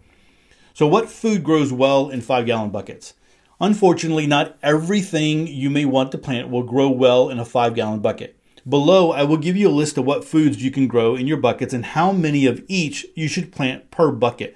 So, 0.73 0.87
what 0.87 1.09
food 1.09 1.43
grows 1.43 1.71
well 1.71 2.09
in 2.09 2.21
five 2.21 2.45
gallon 2.45 2.71
buckets? 2.71 3.13
Unfortunately, 3.61 4.25
not 4.25 4.57
everything 4.63 5.45
you 5.45 5.69
may 5.69 5.85
want 5.85 6.11
to 6.13 6.17
plant 6.17 6.49
will 6.49 6.63
grow 6.63 6.89
well 6.89 7.29
in 7.29 7.39
a 7.39 7.45
five 7.45 7.75
gallon 7.75 7.99
bucket. 7.99 8.35
Below, 8.67 9.11
I 9.11 9.23
will 9.23 9.37
give 9.37 9.57
you 9.57 9.67
a 9.67 9.71
list 9.71 9.97
of 9.97 10.05
what 10.05 10.23
foods 10.23 10.63
you 10.63 10.71
can 10.71 10.87
grow 10.87 11.15
in 11.15 11.27
your 11.27 11.37
buckets 11.37 11.73
and 11.73 11.85
how 11.85 12.11
many 12.11 12.45
of 12.45 12.63
each 12.67 13.05
you 13.15 13.27
should 13.27 13.51
plant 13.51 13.91
per 13.91 14.11
bucket. 14.11 14.55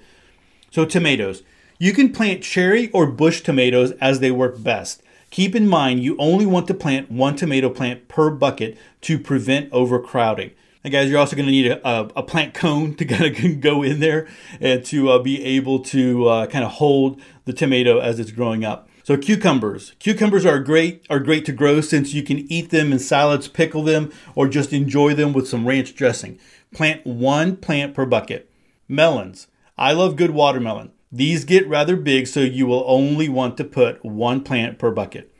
So, 0.70 0.84
tomatoes. 0.84 1.42
You 1.84 1.92
can 1.92 2.14
plant 2.14 2.42
cherry 2.42 2.90
or 2.92 3.04
bush 3.04 3.42
tomatoes 3.42 3.90
as 4.00 4.20
they 4.20 4.30
work 4.30 4.62
best. 4.62 5.02
Keep 5.28 5.54
in 5.54 5.68
mind 5.68 6.02
you 6.02 6.16
only 6.16 6.46
want 6.46 6.66
to 6.68 6.72
plant 6.72 7.10
one 7.10 7.36
tomato 7.36 7.68
plant 7.68 8.08
per 8.08 8.30
bucket 8.30 8.78
to 9.02 9.18
prevent 9.18 9.70
overcrowding. 9.70 10.52
And 10.82 10.94
guys, 10.94 11.10
you're 11.10 11.18
also 11.18 11.36
going 11.36 11.44
to 11.44 11.52
need 11.52 11.70
a, 11.70 11.86
a, 11.86 12.10
a, 12.16 12.22
plant 12.22 12.54
cone 12.54 12.94
to 12.94 13.04
kind 13.04 13.36
of 13.36 13.60
go 13.60 13.82
in 13.82 14.00
there 14.00 14.26
and 14.62 14.82
to 14.86 15.10
uh, 15.10 15.18
be 15.18 15.44
able 15.44 15.78
to 15.80 16.26
uh, 16.26 16.46
kind 16.46 16.64
of 16.64 16.70
hold 16.70 17.20
the 17.44 17.52
tomato 17.52 17.98
as 17.98 18.18
it's 18.18 18.30
growing 18.30 18.64
up. 18.64 18.88
So 19.02 19.18
cucumbers. 19.18 19.92
Cucumbers 19.98 20.46
are 20.46 20.60
great 20.60 21.04
are 21.10 21.20
great 21.20 21.44
to 21.44 21.52
grow 21.52 21.82
since 21.82 22.14
you 22.14 22.22
can 22.22 22.50
eat 22.50 22.70
them 22.70 22.92
in 22.92 22.98
salads, 22.98 23.46
pickle 23.46 23.82
them, 23.82 24.10
or 24.34 24.48
just 24.48 24.72
enjoy 24.72 25.12
them 25.12 25.34
with 25.34 25.46
some 25.46 25.68
ranch 25.68 25.94
dressing. 25.94 26.40
Plant 26.72 27.04
one 27.04 27.58
plant 27.58 27.92
per 27.92 28.06
bucket. 28.06 28.50
Melons. 28.88 29.48
I 29.76 29.92
love 29.92 30.16
good 30.16 30.30
watermelon. 30.30 30.93
These 31.14 31.44
get 31.44 31.68
rather 31.68 31.94
big, 31.94 32.26
so 32.26 32.40
you 32.40 32.66
will 32.66 32.82
only 32.88 33.28
want 33.28 33.56
to 33.58 33.64
put 33.64 34.04
one 34.04 34.40
plant 34.40 34.80
per 34.80 34.90
bucket. 34.90 35.32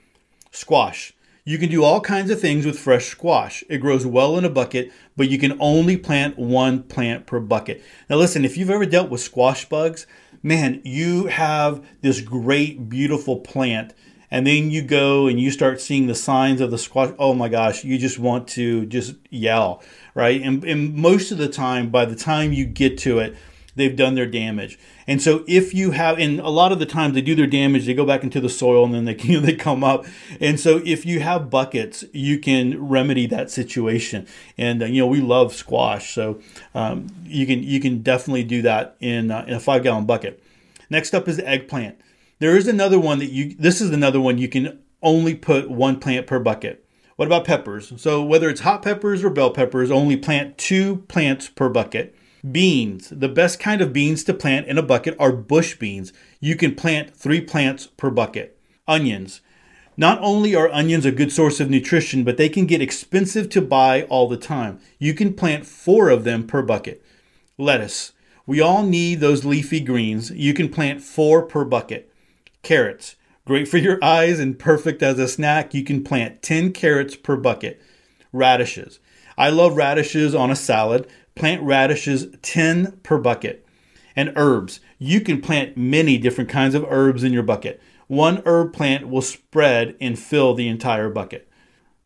Squash. 0.52 1.14
You 1.45 1.59
can 1.59 1.69
do 1.69 1.83
all 1.83 2.00
kinds 2.00 2.31
of 2.31 2.40
things 2.40 2.64
with 2.64 2.78
fresh 2.78 3.07
squash. 3.07 3.64
It 3.69 3.78
grows 3.78 4.07
well 4.07 4.38
in 4.38 4.45
a 4.45 4.49
bucket, 4.49 4.93
but 5.16 5.28
you 5.28 5.37
can 5.37 5.57
only 5.59 5.97
plant 5.97 6.38
one 6.38 6.85
plant 6.85 7.26
per 7.26 7.40
bucket. 7.40 7.83
Now, 8.09 8.19
listen, 8.19 8.45
if 8.45 8.57
you've 8.57 8.71
ever 8.71 8.87
dealt 8.87 9.11
with 9.11 9.21
squash 9.21 9.69
bugs, 9.69 10.07
man, 10.45 10.81
you 10.85 11.26
have 11.26 11.85
this 12.02 12.21
great, 12.21 12.88
beautiful 12.88 13.40
plant, 13.40 13.95
and 14.31 14.47
then 14.47 14.71
you 14.71 14.81
go 14.81 15.26
and 15.26 15.40
you 15.40 15.50
start 15.50 15.81
seeing 15.81 16.07
the 16.07 16.14
signs 16.14 16.61
of 16.61 16.71
the 16.71 16.78
squash. 16.78 17.12
Oh 17.19 17.35
my 17.35 17.49
gosh, 17.49 17.83
you 17.83 17.99
just 17.99 18.21
want 18.21 18.47
to 18.50 18.87
just 18.87 19.16
yell, 19.28 19.83
right? 20.14 20.40
And, 20.40 20.62
and 20.62 20.95
most 20.95 21.33
of 21.33 21.38
the 21.38 21.49
time, 21.49 21.90
by 21.90 22.04
the 22.04 22.14
time 22.14 22.52
you 22.52 22.64
get 22.64 22.97
to 22.99 23.19
it, 23.19 23.35
they've 23.76 23.97
done 23.97 24.14
their 24.14 24.26
damage. 24.26 24.78
And 25.07 25.21
so 25.21 25.45
if 25.47 25.75
you 25.75 25.90
have, 25.93 26.19
and 26.19 26.40
a 26.40 26.49
lot 26.49 26.73
of 26.73 26.78
the 26.78 26.87
times 26.87 27.14
they 27.14 27.21
do 27.21 27.35
their 27.35 27.47
damage, 27.47 27.87
they 27.87 27.95
go 27.95 28.07
back 28.07 28.23
into 28.23 28.40
the 28.40 28.49
soil 28.49 28.85
and 28.85 28.95
then 28.95 29.04
they 29.04 29.16
you 29.23 29.40
know, 29.40 29.47
they 29.47 29.54
come 29.54 29.85
up. 29.85 30.07
And 30.40 30.59
so 30.59 30.81
if 30.85 31.04
you 31.04 31.21
have 31.21 31.50
buckets, 31.50 32.04
you 32.12 32.38
can 32.38 32.88
remedy 32.88 33.26
that 33.26 33.50
situation. 33.50 34.26
And 34.57 34.83
uh, 34.83 34.87
you 34.87 35.00
know 35.00 35.07
we 35.07 35.21
love 35.21 35.54
squash, 35.54 36.14
so 36.14 36.40
um, 36.75 37.09
you 37.25 37.47
can 37.47 37.62
you 37.62 37.81
can 37.81 38.02
definitely 38.02 38.45
do 38.45 38.62
that 38.62 38.97
in 39.00 39.31
uh, 39.31 39.45
in 39.47 39.54
a 39.54 39.61
five 39.61 39.83
gallon 39.83 40.07
bucket. 40.07 40.43
Next 40.90 41.14
up 41.14 41.28
is 41.28 41.38
eggplant. 41.40 41.99
There 42.38 42.57
is 42.57 42.69
another 42.69 43.00
one 43.00 43.19
that 43.19 43.31
you. 43.31 43.54
This 43.59 43.81
is 43.81 43.90
another 43.90 44.21
one 44.21 44.38
you 44.38 44.49
can 44.49 44.81
only 45.02 45.35
put 45.35 45.71
one 45.71 45.99
plant 45.99 46.26
per 46.26 46.38
bucket. 46.38 46.85
What 47.16 47.26
about 47.26 47.45
peppers? 47.45 47.93
So 48.00 48.25
whether 48.25 48.49
it's 48.49 48.62
hot 48.62 48.83
peppers 48.83 49.23
or 49.23 49.31
bell 49.31 49.50
peppers, 49.50 49.90
only 49.90 50.16
plant 50.16 50.59
two 50.59 51.04
plants 51.09 51.49
per 51.49 51.69
bucket. 51.69 52.16
Beans. 52.50 53.08
The 53.08 53.28
best 53.28 53.58
kind 53.58 53.80
of 53.80 53.92
beans 53.92 54.22
to 54.24 54.34
plant 54.34 54.66
in 54.66 54.76
a 54.76 54.82
bucket 54.82 55.16
are 55.18 55.32
bush 55.32 55.76
beans. 55.76 56.12
You 56.40 56.56
can 56.56 56.74
plant 56.74 57.16
three 57.16 57.40
plants 57.40 57.86
per 57.86 58.10
bucket. 58.10 58.58
Onions. 58.86 59.40
Not 59.96 60.18
only 60.20 60.54
are 60.54 60.70
onions 60.70 61.06
a 61.06 61.12
good 61.12 61.32
source 61.32 61.60
of 61.60 61.70
nutrition, 61.70 62.24
but 62.24 62.36
they 62.36 62.48
can 62.48 62.66
get 62.66 62.82
expensive 62.82 63.48
to 63.50 63.62
buy 63.62 64.02
all 64.04 64.28
the 64.28 64.36
time. 64.36 64.80
You 64.98 65.14
can 65.14 65.32
plant 65.32 65.64
four 65.66 66.10
of 66.10 66.24
them 66.24 66.46
per 66.46 66.62
bucket. 66.62 67.02
Lettuce. 67.56 68.12
We 68.46 68.60
all 68.60 68.82
need 68.82 69.20
those 69.20 69.44
leafy 69.44 69.80
greens. 69.80 70.30
You 70.30 70.52
can 70.52 70.68
plant 70.68 71.00
four 71.00 71.42
per 71.42 71.64
bucket. 71.64 72.12
Carrots, 72.62 73.16
great 73.46 73.68
for 73.68 73.78
your 73.78 74.02
eyes 74.02 74.38
and 74.38 74.58
perfect 74.58 75.02
as 75.02 75.18
a 75.18 75.28
snack. 75.28 75.72
You 75.72 75.84
can 75.84 76.04
plant 76.04 76.42
10 76.42 76.72
carrots 76.72 77.16
per 77.16 77.36
bucket. 77.36 77.80
Radishes. 78.32 78.98
I 79.38 79.50
love 79.50 79.76
radishes 79.76 80.34
on 80.34 80.50
a 80.50 80.56
salad. 80.56 81.08
Plant 81.34 81.62
radishes 81.62 82.28
10 82.42 83.00
per 83.02 83.18
bucket. 83.18 83.66
And 84.16 84.32
herbs. 84.36 84.80
You 84.98 85.20
can 85.20 85.40
plant 85.40 85.76
many 85.76 86.18
different 86.18 86.50
kinds 86.50 86.74
of 86.74 86.86
herbs 86.88 87.24
in 87.24 87.32
your 87.32 87.42
bucket. 87.42 87.80
One 88.06 88.42
herb 88.46 88.72
plant 88.72 89.08
will 89.08 89.22
spread 89.22 89.96
and 90.00 90.18
fill 90.18 90.54
the 90.54 90.68
entire 90.68 91.10
bucket. 91.10 91.48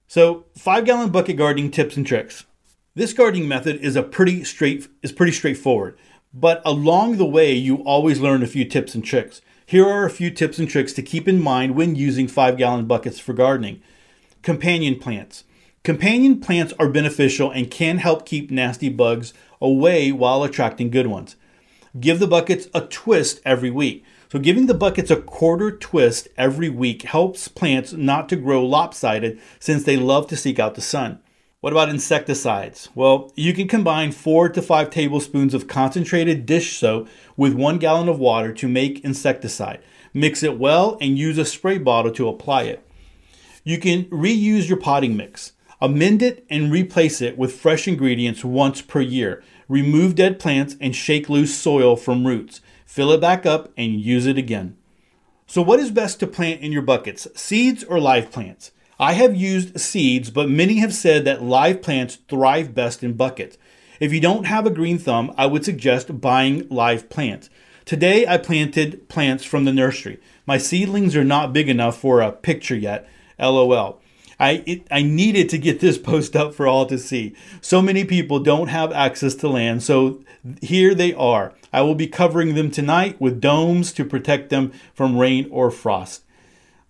So, 0.06 0.46
5 0.56 0.86
gallon 0.86 1.10
bucket 1.10 1.36
gardening 1.36 1.70
tips 1.70 1.96
and 1.96 2.06
tricks. 2.06 2.46
This 2.94 3.12
gardening 3.12 3.46
method 3.46 3.76
is 3.76 3.94
a 3.94 4.02
pretty 4.02 4.42
straight 4.42 4.88
is 5.02 5.12
pretty 5.12 5.32
straightforward, 5.32 5.98
but 6.32 6.62
along 6.64 7.16
the 7.16 7.26
way 7.26 7.52
you 7.52 7.76
always 7.84 8.18
learn 8.18 8.42
a 8.42 8.46
few 8.46 8.64
tips 8.64 8.94
and 8.94 9.04
tricks. 9.04 9.40
Here 9.66 9.86
are 9.86 10.06
a 10.06 10.10
few 10.10 10.30
tips 10.30 10.58
and 10.58 10.68
tricks 10.68 10.94
to 10.94 11.02
keep 11.02 11.28
in 11.28 11.42
mind 11.42 11.74
when 11.74 11.94
using 11.94 12.26
5 12.26 12.56
gallon 12.56 12.86
buckets 12.86 13.20
for 13.20 13.34
gardening. 13.34 13.82
Companion 14.42 14.98
plants. 14.98 15.44
Companion 15.88 16.38
plants 16.38 16.74
are 16.78 16.90
beneficial 16.90 17.50
and 17.50 17.70
can 17.70 17.96
help 17.96 18.26
keep 18.26 18.50
nasty 18.50 18.90
bugs 18.90 19.32
away 19.58 20.12
while 20.12 20.42
attracting 20.42 20.90
good 20.90 21.06
ones. 21.06 21.34
Give 21.98 22.18
the 22.18 22.26
buckets 22.26 22.68
a 22.74 22.82
twist 22.82 23.40
every 23.42 23.70
week. 23.70 24.04
So, 24.30 24.38
giving 24.38 24.66
the 24.66 24.74
buckets 24.74 25.10
a 25.10 25.16
quarter 25.16 25.70
twist 25.70 26.28
every 26.36 26.68
week 26.68 27.04
helps 27.04 27.48
plants 27.48 27.94
not 27.94 28.28
to 28.28 28.36
grow 28.36 28.66
lopsided 28.66 29.40
since 29.58 29.84
they 29.84 29.96
love 29.96 30.26
to 30.26 30.36
seek 30.36 30.58
out 30.58 30.74
the 30.74 30.82
sun. 30.82 31.20
What 31.62 31.72
about 31.72 31.88
insecticides? 31.88 32.90
Well, 32.94 33.32
you 33.34 33.54
can 33.54 33.66
combine 33.66 34.12
four 34.12 34.50
to 34.50 34.60
five 34.60 34.90
tablespoons 34.90 35.54
of 35.54 35.68
concentrated 35.68 36.44
dish 36.44 36.76
soap 36.76 37.08
with 37.34 37.54
one 37.54 37.78
gallon 37.78 38.10
of 38.10 38.18
water 38.18 38.52
to 38.52 38.68
make 38.68 39.02
insecticide. 39.06 39.80
Mix 40.12 40.42
it 40.42 40.58
well 40.58 40.98
and 41.00 41.16
use 41.16 41.38
a 41.38 41.46
spray 41.46 41.78
bottle 41.78 42.12
to 42.12 42.28
apply 42.28 42.64
it. 42.64 42.86
You 43.64 43.78
can 43.78 44.04
reuse 44.10 44.68
your 44.68 44.76
potting 44.76 45.16
mix. 45.16 45.52
Amend 45.80 46.22
it 46.22 46.44
and 46.50 46.72
replace 46.72 47.20
it 47.20 47.38
with 47.38 47.54
fresh 47.54 47.86
ingredients 47.86 48.44
once 48.44 48.82
per 48.82 49.00
year. 49.00 49.44
Remove 49.68 50.16
dead 50.16 50.40
plants 50.40 50.74
and 50.80 50.94
shake 50.94 51.28
loose 51.28 51.54
soil 51.54 51.94
from 51.94 52.26
roots. 52.26 52.60
Fill 52.84 53.12
it 53.12 53.20
back 53.20 53.46
up 53.46 53.70
and 53.76 54.00
use 54.00 54.26
it 54.26 54.36
again. 54.36 54.76
So, 55.46 55.62
what 55.62 55.78
is 55.78 55.90
best 55.90 56.18
to 56.20 56.26
plant 56.26 56.62
in 56.62 56.72
your 56.72 56.82
buckets, 56.82 57.28
seeds 57.34 57.84
or 57.84 58.00
live 58.00 58.32
plants? 58.32 58.72
I 58.98 59.12
have 59.12 59.36
used 59.36 59.78
seeds, 59.78 60.30
but 60.30 60.50
many 60.50 60.78
have 60.78 60.92
said 60.92 61.24
that 61.24 61.44
live 61.44 61.80
plants 61.80 62.16
thrive 62.28 62.74
best 62.74 63.04
in 63.04 63.12
buckets. 63.12 63.56
If 64.00 64.12
you 64.12 64.20
don't 64.20 64.46
have 64.46 64.66
a 64.66 64.70
green 64.70 64.98
thumb, 64.98 65.32
I 65.36 65.46
would 65.46 65.64
suggest 65.64 66.20
buying 66.20 66.68
live 66.68 67.08
plants. 67.08 67.50
Today 67.84 68.26
I 68.26 68.36
planted 68.36 69.08
plants 69.08 69.44
from 69.44 69.64
the 69.64 69.72
nursery. 69.72 70.20
My 70.44 70.58
seedlings 70.58 71.14
are 71.14 71.24
not 71.24 71.52
big 71.52 71.68
enough 71.68 71.98
for 71.98 72.20
a 72.20 72.32
picture 72.32 72.76
yet. 72.76 73.08
LOL. 73.38 74.00
I 74.40 74.62
it, 74.66 74.86
I 74.90 75.02
needed 75.02 75.48
to 75.50 75.58
get 75.58 75.80
this 75.80 75.98
post 75.98 76.36
up 76.36 76.54
for 76.54 76.66
all 76.66 76.86
to 76.86 76.98
see. 76.98 77.34
So 77.60 77.82
many 77.82 78.04
people 78.04 78.38
don't 78.38 78.68
have 78.68 78.92
access 78.92 79.34
to 79.36 79.48
land, 79.48 79.82
so 79.82 80.22
here 80.62 80.94
they 80.94 81.12
are. 81.14 81.54
I 81.72 81.82
will 81.82 81.94
be 81.94 82.06
covering 82.06 82.54
them 82.54 82.70
tonight 82.70 83.20
with 83.20 83.40
domes 83.40 83.92
to 83.94 84.04
protect 84.04 84.50
them 84.50 84.72
from 84.94 85.18
rain 85.18 85.48
or 85.50 85.70
frost. 85.70 86.22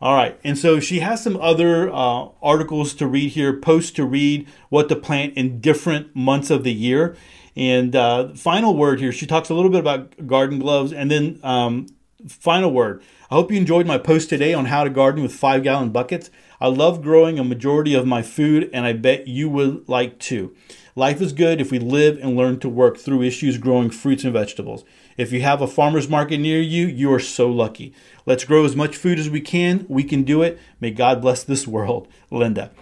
All 0.00 0.14
right, 0.14 0.38
and 0.44 0.56
so 0.56 0.78
she 0.78 1.00
has 1.00 1.22
some 1.22 1.36
other 1.38 1.90
uh, 1.90 2.28
articles 2.40 2.94
to 2.94 3.06
read 3.08 3.32
here, 3.32 3.58
posts 3.58 3.90
to 3.92 4.04
read, 4.04 4.46
what 4.68 4.88
to 4.90 4.96
plant 4.96 5.34
in 5.34 5.60
different 5.60 6.14
months 6.14 6.50
of 6.50 6.62
the 6.62 6.72
year. 6.72 7.16
And 7.56 7.96
uh, 7.96 8.28
final 8.34 8.76
word 8.76 9.00
here, 9.00 9.10
she 9.10 9.26
talks 9.26 9.50
a 9.50 9.54
little 9.54 9.72
bit 9.72 9.80
about 9.80 10.28
garden 10.28 10.60
gloves, 10.60 10.92
and 10.92 11.10
then 11.10 11.40
um, 11.42 11.88
final 12.28 12.72
word. 12.72 13.02
I 13.28 13.34
hope 13.34 13.50
you 13.50 13.58
enjoyed 13.58 13.86
my 13.86 13.98
post 13.98 14.28
today 14.28 14.54
on 14.54 14.66
how 14.66 14.84
to 14.84 14.90
garden 14.90 15.22
with 15.22 15.32
five 15.32 15.64
gallon 15.64 15.90
buckets. 15.90 16.30
I 16.60 16.68
love 16.68 17.02
growing 17.02 17.38
a 17.38 17.44
majority 17.44 17.94
of 17.94 18.06
my 18.06 18.22
food, 18.22 18.68
and 18.72 18.84
I 18.84 18.92
bet 18.92 19.28
you 19.28 19.48
would 19.48 19.88
like 19.88 20.18
to. 20.20 20.54
Life 20.96 21.20
is 21.20 21.32
good 21.32 21.60
if 21.60 21.70
we 21.70 21.78
live 21.78 22.18
and 22.20 22.36
learn 22.36 22.58
to 22.58 22.68
work 22.68 22.98
through 22.98 23.22
issues 23.22 23.58
growing 23.58 23.90
fruits 23.90 24.24
and 24.24 24.32
vegetables. 24.32 24.84
If 25.16 25.30
you 25.30 25.40
have 25.42 25.62
a 25.62 25.68
farmer's 25.68 26.08
market 26.08 26.38
near 26.38 26.60
you, 26.60 26.86
you 26.86 27.12
are 27.12 27.20
so 27.20 27.48
lucky. 27.48 27.94
Let's 28.26 28.44
grow 28.44 28.64
as 28.64 28.74
much 28.74 28.96
food 28.96 29.20
as 29.20 29.30
we 29.30 29.40
can. 29.40 29.86
We 29.88 30.02
can 30.02 30.24
do 30.24 30.42
it. 30.42 30.58
May 30.80 30.90
God 30.90 31.20
bless 31.20 31.44
this 31.44 31.68
world. 31.68 32.08
Linda. 32.30 32.72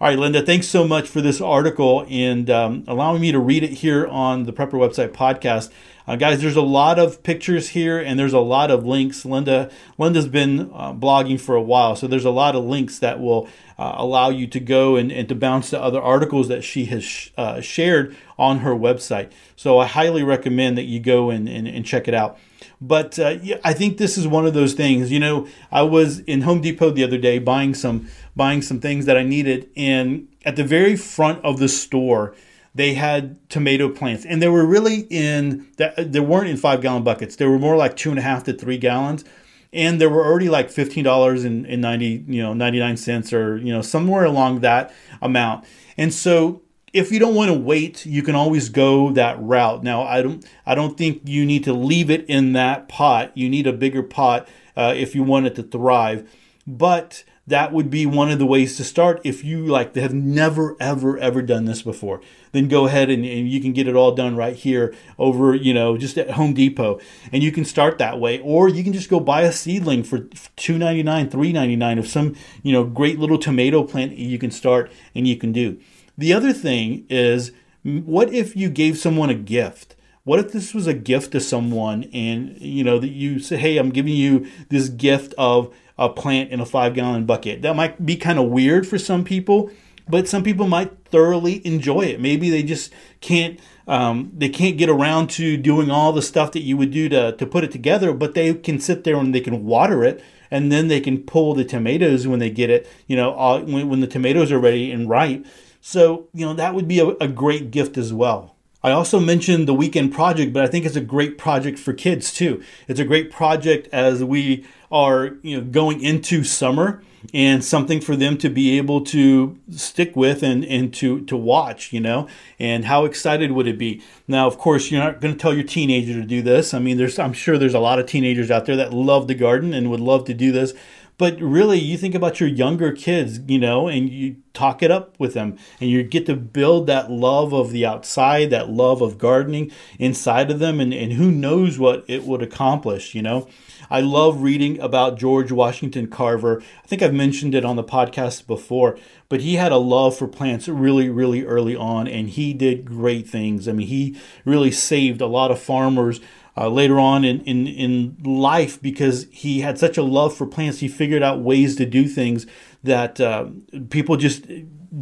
All 0.00 0.06
right, 0.06 0.18
Linda, 0.18 0.42
thanks 0.42 0.68
so 0.68 0.86
much 0.86 1.08
for 1.08 1.20
this 1.20 1.40
article 1.40 2.06
and 2.08 2.48
um, 2.48 2.84
allowing 2.86 3.20
me 3.20 3.32
to 3.32 3.38
read 3.40 3.64
it 3.64 3.72
here 3.72 4.06
on 4.06 4.44
the 4.44 4.52
Prepper 4.52 4.74
Website 4.74 5.08
podcast. 5.08 5.70
Uh, 6.08 6.16
guys, 6.16 6.40
there's 6.40 6.56
a 6.56 6.62
lot 6.62 6.98
of 6.98 7.22
pictures 7.22 7.68
here 7.68 7.98
and 7.98 8.18
there's 8.18 8.32
a 8.32 8.40
lot 8.40 8.70
of 8.70 8.86
links. 8.86 9.26
Linda, 9.26 9.70
Linda's 9.98 10.26
been 10.26 10.70
uh, 10.72 10.94
blogging 10.94 11.38
for 11.38 11.54
a 11.54 11.60
while, 11.60 11.96
so 11.96 12.06
there's 12.06 12.24
a 12.24 12.30
lot 12.30 12.56
of 12.56 12.64
links 12.64 12.98
that 13.00 13.20
will 13.20 13.46
uh, 13.78 13.92
allow 13.96 14.30
you 14.30 14.46
to 14.46 14.58
go 14.58 14.96
and, 14.96 15.12
and 15.12 15.28
to 15.28 15.34
bounce 15.34 15.68
to 15.68 15.78
other 15.78 16.00
articles 16.00 16.48
that 16.48 16.64
she 16.64 16.86
has 16.86 17.04
sh- 17.04 17.28
uh, 17.36 17.60
shared 17.60 18.16
on 18.38 18.60
her 18.60 18.70
website. 18.70 19.30
So 19.54 19.78
I 19.78 19.86
highly 19.86 20.22
recommend 20.22 20.78
that 20.78 20.84
you 20.84 20.98
go 20.98 21.28
and, 21.28 21.46
and, 21.46 21.68
and 21.68 21.84
check 21.84 22.08
it 22.08 22.14
out. 22.14 22.38
But 22.80 23.18
uh, 23.18 23.36
yeah, 23.42 23.58
I 23.62 23.74
think 23.74 23.98
this 23.98 24.16
is 24.16 24.26
one 24.26 24.46
of 24.46 24.54
those 24.54 24.72
things. 24.72 25.12
You 25.12 25.20
know, 25.20 25.46
I 25.70 25.82
was 25.82 26.20
in 26.20 26.40
Home 26.40 26.62
Depot 26.62 26.88
the 26.88 27.04
other 27.04 27.18
day 27.18 27.38
buying 27.38 27.74
some 27.74 28.08
buying 28.34 28.62
some 28.62 28.80
things 28.80 29.04
that 29.04 29.18
I 29.18 29.24
needed, 29.24 29.68
and 29.76 30.28
at 30.46 30.56
the 30.56 30.64
very 30.64 30.96
front 30.96 31.44
of 31.44 31.58
the 31.58 31.68
store, 31.68 32.34
they 32.78 32.94
had 32.94 33.36
tomato 33.50 33.88
plants. 33.88 34.24
And 34.24 34.40
they 34.40 34.46
were 34.46 34.64
really 34.64 35.00
in 35.10 35.66
that 35.78 36.12
they 36.12 36.20
weren't 36.20 36.48
in 36.48 36.56
five 36.56 36.80
gallon 36.80 37.02
buckets. 37.02 37.34
They 37.34 37.44
were 37.44 37.58
more 37.58 37.76
like 37.76 37.96
two 37.96 38.10
and 38.10 38.20
a 38.20 38.22
half 38.22 38.44
to 38.44 38.52
three 38.52 38.78
gallons. 38.78 39.24
And 39.72 40.00
they 40.00 40.06
were 40.06 40.24
already 40.24 40.48
like 40.48 40.68
$15 40.68 41.44
and, 41.44 41.66
and 41.66 41.82
90 41.82 42.24
you 42.28 42.40
know 42.40 42.54
99 42.54 42.96
cents 42.96 43.32
or 43.32 43.58
you 43.58 43.72
know 43.72 43.82
somewhere 43.82 44.24
along 44.24 44.60
that 44.60 44.94
amount. 45.20 45.64
And 45.96 46.14
so 46.14 46.62
if 46.92 47.10
you 47.10 47.18
don't 47.18 47.34
want 47.34 47.50
to 47.50 47.58
wait 47.58 48.06
you 48.06 48.22
can 48.22 48.36
always 48.36 48.68
go 48.68 49.10
that 49.10 49.42
route. 49.42 49.82
Now 49.82 50.04
i 50.04 50.22
don't 50.22 50.46
i 50.64 50.76
don't 50.76 50.96
think 50.96 51.22
you 51.24 51.44
need 51.44 51.64
to 51.64 51.72
leave 51.72 52.10
it 52.10 52.24
in 52.26 52.52
that 52.52 52.88
pot. 52.88 53.36
You 53.36 53.50
need 53.50 53.66
a 53.66 53.72
bigger 53.72 54.04
pot 54.04 54.48
uh, 54.76 54.94
if 54.96 55.16
you 55.16 55.24
want 55.24 55.46
it 55.46 55.56
to 55.56 55.64
thrive. 55.64 56.30
But 56.64 57.24
that 57.44 57.72
would 57.72 57.90
be 57.90 58.06
one 58.06 58.30
of 58.30 58.38
the 58.38 58.46
ways 58.46 58.76
to 58.76 58.84
start 58.84 59.20
if 59.24 59.42
you 59.42 59.66
like 59.66 59.96
have 59.96 60.14
never 60.14 60.76
ever 60.78 61.18
ever 61.18 61.42
done 61.42 61.64
this 61.64 61.82
before 61.82 62.20
then 62.52 62.68
go 62.68 62.86
ahead 62.86 63.10
and, 63.10 63.24
and, 63.24 63.48
you 63.48 63.60
can 63.60 63.72
get 63.72 63.88
it 63.88 63.96
all 63.96 64.12
done 64.12 64.36
right 64.36 64.56
here 64.56 64.94
over 65.18 65.54
you 65.54 65.72
know 65.72 65.96
just 65.96 66.18
at 66.18 66.32
home 66.32 66.54
depot. 66.54 67.00
And 67.32 67.42
you 67.42 67.52
can 67.52 67.64
start 67.64 67.98
that 67.98 68.20
way 68.20 68.40
or 68.40 68.68
you 68.68 68.84
can 68.84 68.92
just 68.92 69.08
go 69.08 69.20
buy 69.20 69.42
a 69.42 69.52
seedling 69.52 70.02
for 70.02 70.20
299 70.56 71.30
399 71.30 71.98
of 71.98 72.06
some 72.06 72.36
you 72.62 72.72
know 72.72 72.84
great 72.84 73.18
little 73.18 73.38
tomato 73.38 73.82
plant 73.82 74.16
you 74.16 74.38
can 74.38 74.50
start 74.50 74.90
and 75.14 75.26
you 75.26 75.36
can 75.36 75.52
do. 75.52 75.80
The 76.16 76.32
other 76.32 76.52
thing 76.52 77.06
is 77.08 77.52
what 77.82 78.32
if 78.32 78.56
you 78.56 78.68
gave 78.68 78.98
someone 78.98 79.30
a 79.30 79.34
gift? 79.34 79.94
What 80.24 80.40
if 80.40 80.52
this 80.52 80.74
was 80.74 80.86
a 80.86 80.94
gift 80.94 81.32
to 81.32 81.40
someone 81.40 82.04
and 82.12 82.60
you 82.60 82.84
know 82.84 82.98
that 82.98 83.08
you 83.08 83.38
say 83.38 83.56
hey 83.56 83.78
i'm 83.78 83.90
giving 83.90 84.12
you 84.12 84.46
this 84.68 84.88
gift 84.88 85.32
of 85.38 85.74
a 85.98 86.08
plant 86.08 86.50
in 86.50 86.60
a 86.60 86.66
five 86.66 86.94
gallon 86.94 87.26
bucket. 87.26 87.62
That 87.62 87.74
might 87.74 88.06
be 88.06 88.16
kind 88.16 88.38
of 88.38 88.46
weird 88.46 88.86
for 88.86 88.98
some 88.98 89.24
people, 89.24 89.70
but 90.08 90.28
some 90.28 90.42
people 90.42 90.66
might 90.66 91.04
thoroughly 91.06 91.66
enjoy 91.66 92.02
it. 92.02 92.20
Maybe 92.20 92.50
they 92.50 92.62
just 92.62 92.92
can't 93.20 93.58
um, 93.88 94.30
they 94.36 94.50
can't 94.50 94.76
get 94.76 94.90
around 94.90 95.30
to 95.30 95.56
doing 95.56 95.90
all 95.90 96.12
the 96.12 96.20
stuff 96.20 96.52
that 96.52 96.60
you 96.60 96.76
would 96.76 96.90
do 96.90 97.08
to, 97.08 97.32
to 97.32 97.46
put 97.46 97.64
it 97.64 97.72
together, 97.72 98.12
but 98.12 98.34
they 98.34 98.52
can 98.52 98.78
sit 98.78 99.04
there 99.04 99.16
and 99.16 99.34
they 99.34 99.40
can 99.40 99.64
water 99.64 100.04
it 100.04 100.22
and 100.50 100.70
then 100.70 100.88
they 100.88 101.00
can 101.00 101.22
pull 101.22 101.54
the 101.54 101.64
tomatoes 101.64 102.26
when 102.26 102.38
they 102.38 102.50
get 102.50 102.68
it, 102.68 102.86
you 103.06 103.16
know, 103.16 103.32
all, 103.32 103.60
when, 103.62 103.88
when 103.88 104.00
the 104.00 104.06
tomatoes 104.06 104.52
are 104.52 104.58
ready 104.58 104.92
and 104.92 105.08
ripe. 105.08 105.46
So, 105.80 106.28
you 106.34 106.44
know, 106.44 106.52
that 106.52 106.74
would 106.74 106.86
be 106.86 107.00
a, 107.00 107.08
a 107.18 107.28
great 107.28 107.70
gift 107.70 107.96
as 107.96 108.12
well. 108.12 108.56
I 108.82 108.92
also 108.92 109.18
mentioned 109.18 109.66
the 109.66 109.74
weekend 109.74 110.12
project, 110.12 110.52
but 110.52 110.62
I 110.62 110.68
think 110.68 110.86
it's 110.86 110.96
a 110.96 111.00
great 111.00 111.36
project 111.36 111.78
for 111.78 111.92
kids 111.92 112.32
too. 112.32 112.62
It's 112.86 113.00
a 113.00 113.04
great 113.04 113.30
project 113.30 113.88
as 113.92 114.22
we 114.22 114.64
are, 114.90 115.36
you 115.42 115.58
know, 115.58 115.64
going 115.64 116.00
into 116.00 116.44
summer 116.44 117.02
and 117.34 117.64
something 117.64 118.00
for 118.00 118.14
them 118.14 118.38
to 118.38 118.48
be 118.48 118.78
able 118.78 119.00
to 119.00 119.58
stick 119.70 120.14
with 120.14 120.44
and, 120.44 120.64
and 120.64 120.94
to, 120.94 121.20
to 121.22 121.36
watch, 121.36 121.92
you 121.92 122.00
know, 122.00 122.28
and 122.60 122.84
how 122.84 123.04
excited 123.04 123.50
would 123.50 123.66
it 123.66 123.78
be? 123.78 124.00
Now, 124.28 124.46
of 124.46 124.58
course, 124.58 124.90
you're 124.90 125.02
not 125.02 125.20
going 125.20 125.34
to 125.34 125.38
tell 125.38 125.52
your 125.52 125.64
teenager 125.64 126.12
to 126.14 126.24
do 126.24 126.40
this. 126.40 126.72
I 126.72 126.78
mean, 126.78 126.96
there's, 126.96 127.18
I'm 127.18 127.32
sure 127.32 127.58
there's 127.58 127.74
a 127.74 127.80
lot 127.80 127.98
of 127.98 128.06
teenagers 128.06 128.50
out 128.50 128.66
there 128.66 128.76
that 128.76 128.92
love 128.92 129.26
the 129.26 129.34
garden 129.34 129.74
and 129.74 129.90
would 129.90 130.00
love 130.00 130.24
to 130.26 130.34
do 130.34 130.52
this, 130.52 130.72
But 131.18 131.40
really, 131.40 131.80
you 131.80 131.98
think 131.98 132.14
about 132.14 132.38
your 132.38 132.48
younger 132.48 132.92
kids, 132.92 133.40
you 133.48 133.58
know, 133.58 133.88
and 133.88 134.08
you 134.08 134.36
talk 134.54 134.84
it 134.84 134.90
up 134.90 135.18
with 135.18 135.34
them 135.34 135.58
and 135.80 135.90
you 135.90 136.02
get 136.04 136.26
to 136.26 136.36
build 136.36 136.86
that 136.86 137.10
love 137.10 137.52
of 137.52 137.70
the 137.70 137.84
outside, 137.84 138.50
that 138.50 138.70
love 138.70 139.02
of 139.02 139.18
gardening 139.18 139.72
inside 139.98 140.48
of 140.48 140.60
them. 140.60 140.78
And, 140.78 140.94
and 140.94 141.14
who 141.14 141.32
knows 141.32 141.76
what 141.76 142.04
it 142.06 142.22
would 142.22 142.40
accomplish, 142.40 143.16
you 143.16 143.22
know? 143.22 143.48
I 143.90 144.00
love 144.00 144.42
reading 144.42 144.78
about 144.80 145.18
George 145.18 145.50
Washington 145.50 146.08
Carver. 146.08 146.62
I 146.84 146.86
think 146.86 147.02
I've 147.02 147.14
mentioned 147.14 147.54
it 147.54 147.64
on 147.64 147.76
the 147.76 147.84
podcast 147.84 148.46
before, 148.46 148.98
but 149.28 149.40
he 149.40 149.54
had 149.54 149.72
a 149.72 149.76
love 149.76 150.16
for 150.16 150.28
plants 150.28 150.68
really, 150.68 151.08
really 151.08 151.44
early 151.44 151.74
on, 151.74 152.06
and 152.06 152.28
he 152.28 152.52
did 152.52 152.84
great 152.84 153.28
things. 153.28 153.66
I 153.66 153.72
mean, 153.72 153.86
he 153.86 154.16
really 154.44 154.70
saved 154.70 155.20
a 155.20 155.26
lot 155.26 155.50
of 155.50 155.58
farmers 155.58 156.20
uh, 156.58 156.68
later 156.68 156.98
on 156.98 157.24
in, 157.24 157.40
in, 157.42 157.66
in 157.66 158.16
life 158.24 158.80
because 158.82 159.26
he 159.30 159.60
had 159.60 159.78
such 159.78 159.96
a 159.96 160.02
love 160.02 160.36
for 160.36 160.46
plants. 160.46 160.80
He 160.80 160.88
figured 160.88 161.22
out 161.22 161.40
ways 161.40 161.76
to 161.76 161.86
do 161.86 162.08
things 162.08 162.46
that 162.82 163.20
uh, 163.20 163.46
people 163.90 164.16
just 164.16 164.46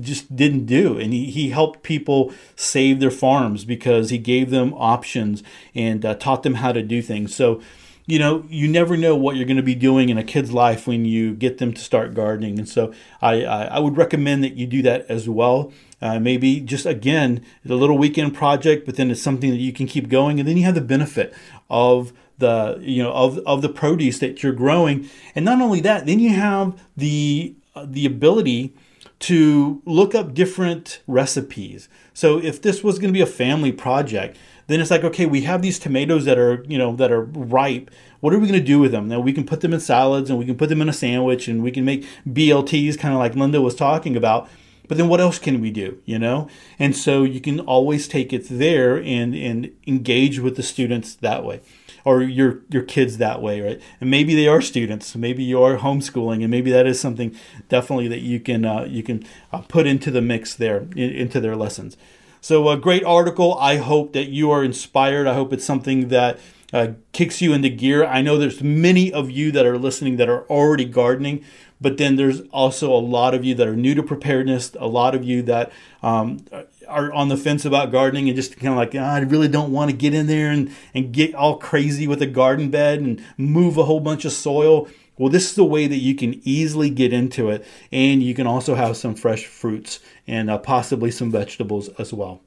just 0.00 0.34
didn't 0.34 0.66
do 0.66 0.98
and 0.98 1.12
he, 1.12 1.30
he 1.30 1.50
helped 1.50 1.84
people 1.84 2.32
save 2.56 2.98
their 2.98 3.10
farms 3.10 3.64
because 3.64 4.10
he 4.10 4.18
gave 4.18 4.50
them 4.50 4.74
options 4.74 5.44
and 5.76 6.04
uh, 6.04 6.12
taught 6.16 6.42
them 6.42 6.54
how 6.54 6.72
to 6.72 6.82
do 6.82 7.00
things 7.00 7.32
so 7.32 7.62
you 8.06 8.20
know, 8.20 8.44
you 8.48 8.68
never 8.68 8.96
know 8.96 9.16
what 9.16 9.36
you're 9.36 9.46
going 9.46 9.56
to 9.56 9.62
be 9.64 9.74
doing 9.74 10.08
in 10.08 10.16
a 10.16 10.22
kid's 10.22 10.52
life 10.52 10.86
when 10.86 11.04
you 11.04 11.34
get 11.34 11.58
them 11.58 11.74
to 11.74 11.80
start 11.80 12.14
gardening. 12.14 12.58
And 12.58 12.68
so 12.68 12.94
I, 13.20 13.44
I, 13.44 13.64
I 13.64 13.78
would 13.80 13.96
recommend 13.96 14.44
that 14.44 14.54
you 14.54 14.66
do 14.66 14.80
that 14.82 15.06
as 15.08 15.28
well. 15.28 15.72
Uh, 16.02 16.18
maybe 16.18 16.60
just 16.60 16.84
again, 16.84 17.42
a 17.64 17.72
little 17.72 17.96
weekend 17.96 18.34
project, 18.34 18.84
but 18.84 18.96
then 18.96 19.10
it's 19.10 19.22
something 19.22 19.50
that 19.50 19.56
you 19.56 19.72
can 19.72 19.86
keep 19.86 20.08
going. 20.08 20.38
And 20.38 20.46
then 20.46 20.58
you 20.58 20.64
have 20.64 20.74
the 20.74 20.82
benefit 20.82 21.32
of 21.70 22.12
the, 22.38 22.78
you 22.82 23.02
know, 23.02 23.12
of, 23.12 23.38
of 23.46 23.62
the 23.62 23.70
produce 23.70 24.18
that 24.18 24.42
you're 24.42 24.52
growing. 24.52 25.08
And 25.34 25.44
not 25.44 25.60
only 25.60 25.80
that, 25.80 26.04
then 26.04 26.20
you 26.20 26.30
have 26.30 26.78
the, 26.96 27.54
uh, 27.74 27.86
the 27.88 28.04
ability 28.04 28.74
to 29.18 29.80
look 29.86 30.14
up 30.14 30.34
different 30.34 31.00
recipes. 31.06 31.88
So 32.12 32.38
if 32.38 32.60
this 32.60 32.84
was 32.84 32.98
going 32.98 33.08
to 33.08 33.16
be 33.16 33.22
a 33.22 33.26
family 33.26 33.72
project, 33.72 34.36
then 34.66 34.80
it's 34.80 34.90
like, 34.90 35.04
okay, 35.04 35.26
we 35.26 35.42
have 35.42 35.62
these 35.62 35.78
tomatoes 35.78 36.24
that 36.24 36.38
are, 36.38 36.64
you 36.68 36.76
know, 36.76 36.94
that 36.96 37.12
are 37.12 37.22
ripe. 37.22 37.90
What 38.20 38.34
are 38.34 38.38
we 38.38 38.48
going 38.48 38.60
to 38.60 38.66
do 38.66 38.78
with 38.78 38.92
them? 38.92 39.08
Now 39.08 39.20
we 39.20 39.32
can 39.32 39.46
put 39.46 39.60
them 39.60 39.72
in 39.72 39.80
salads 39.80 40.28
and 40.28 40.38
we 40.38 40.44
can 40.44 40.56
put 40.56 40.68
them 40.68 40.82
in 40.82 40.88
a 40.88 40.92
sandwich 40.92 41.48
and 41.48 41.62
we 41.62 41.70
can 41.70 41.84
make 41.84 42.06
BLTs, 42.28 42.98
kind 42.98 43.14
of 43.14 43.20
like 43.20 43.34
Linda 43.34 43.62
was 43.62 43.74
talking 43.74 44.16
about. 44.16 44.48
But 44.88 44.98
then 44.98 45.08
what 45.08 45.20
else 45.20 45.38
can 45.38 45.60
we 45.60 45.70
do, 45.70 46.00
you 46.04 46.18
know? 46.18 46.48
And 46.78 46.96
so 46.96 47.24
you 47.24 47.40
can 47.40 47.60
always 47.60 48.08
take 48.08 48.32
it 48.32 48.46
there 48.48 48.96
and, 48.96 49.34
and 49.34 49.72
engage 49.86 50.38
with 50.38 50.56
the 50.56 50.62
students 50.62 51.14
that 51.16 51.44
way 51.44 51.60
or 52.06 52.22
your 52.22 52.60
your 52.70 52.84
kids 52.84 53.18
that 53.18 53.42
way, 53.42 53.60
right? 53.60 53.82
And 54.00 54.08
maybe 54.08 54.36
they 54.36 54.46
are 54.46 54.62
students, 54.62 55.16
maybe 55.16 55.42
you 55.42 55.60
are 55.62 55.76
homeschooling, 55.76 56.42
and 56.42 56.50
maybe 56.50 56.70
that 56.70 56.86
is 56.86 57.00
something 57.00 57.34
definitely 57.68 58.06
that 58.08 58.20
you 58.20 58.38
can 58.38 58.64
uh, 58.64 58.84
you 58.84 59.02
can 59.02 59.24
uh, 59.52 59.62
put 59.62 59.88
into 59.88 60.12
the 60.12 60.22
mix 60.22 60.54
there 60.54 60.86
in, 60.94 61.10
into 61.10 61.40
their 61.40 61.56
lessons. 61.56 61.96
So, 62.40 62.68
a 62.68 62.76
great 62.76 63.02
article. 63.02 63.58
I 63.58 63.78
hope 63.78 64.12
that 64.12 64.28
you 64.28 64.52
are 64.52 64.62
inspired. 64.62 65.26
I 65.26 65.34
hope 65.34 65.52
it's 65.52 65.64
something 65.64 66.06
that 66.08 66.38
uh, 66.72 66.92
kicks 67.10 67.42
you 67.42 67.52
into 67.52 67.70
gear. 67.70 68.04
I 68.04 68.22
know 68.22 68.38
there's 68.38 68.62
many 68.62 69.12
of 69.12 69.28
you 69.28 69.50
that 69.50 69.66
are 69.66 69.76
listening 69.76 70.16
that 70.18 70.28
are 70.28 70.44
already 70.44 70.84
gardening, 70.84 71.44
but 71.80 71.98
then 71.98 72.16
there's 72.16 72.40
also 72.52 72.92
a 72.92 72.98
lot 72.98 73.34
of 73.34 73.44
you 73.44 73.54
that 73.54 73.66
are 73.66 73.76
new 73.76 73.94
to 73.94 74.02
preparedness, 74.02 74.74
a 74.78 74.86
lot 74.86 75.14
of 75.14 75.24
you 75.24 75.42
that 75.42 75.72
um, 76.02 76.44
are 76.88 77.12
on 77.12 77.28
the 77.28 77.36
fence 77.36 77.64
about 77.64 77.92
gardening 77.92 78.28
and 78.28 78.36
just 78.36 78.56
kind 78.56 78.72
of 78.72 78.76
like, 78.76 78.94
oh, 78.94 78.98
I 78.98 79.20
really 79.20 79.48
don't 79.48 79.72
want 79.72 79.90
to 79.90 79.96
get 79.96 80.14
in 80.14 80.26
there 80.26 80.50
and, 80.50 80.70
and 80.94 81.12
get 81.12 81.34
all 81.34 81.58
crazy 81.58 82.08
with 82.08 82.22
a 82.22 82.26
garden 82.26 82.70
bed 82.70 83.00
and 83.00 83.22
move 83.36 83.76
a 83.76 83.84
whole 83.84 84.00
bunch 84.00 84.24
of 84.24 84.32
soil. 84.32 84.88
Well, 85.18 85.30
this 85.30 85.50
is 85.50 85.54
the 85.54 85.64
way 85.64 85.86
that 85.86 85.96
you 85.96 86.14
can 86.14 86.40
easily 86.44 86.90
get 86.90 87.12
into 87.12 87.48
it, 87.48 87.64
and 87.90 88.22
you 88.22 88.34
can 88.34 88.46
also 88.46 88.74
have 88.74 88.98
some 88.98 89.14
fresh 89.14 89.46
fruits 89.46 90.00
and 90.26 90.50
uh, 90.50 90.58
possibly 90.58 91.10
some 91.10 91.30
vegetables 91.30 91.88
as 91.98 92.12
well. 92.12 92.42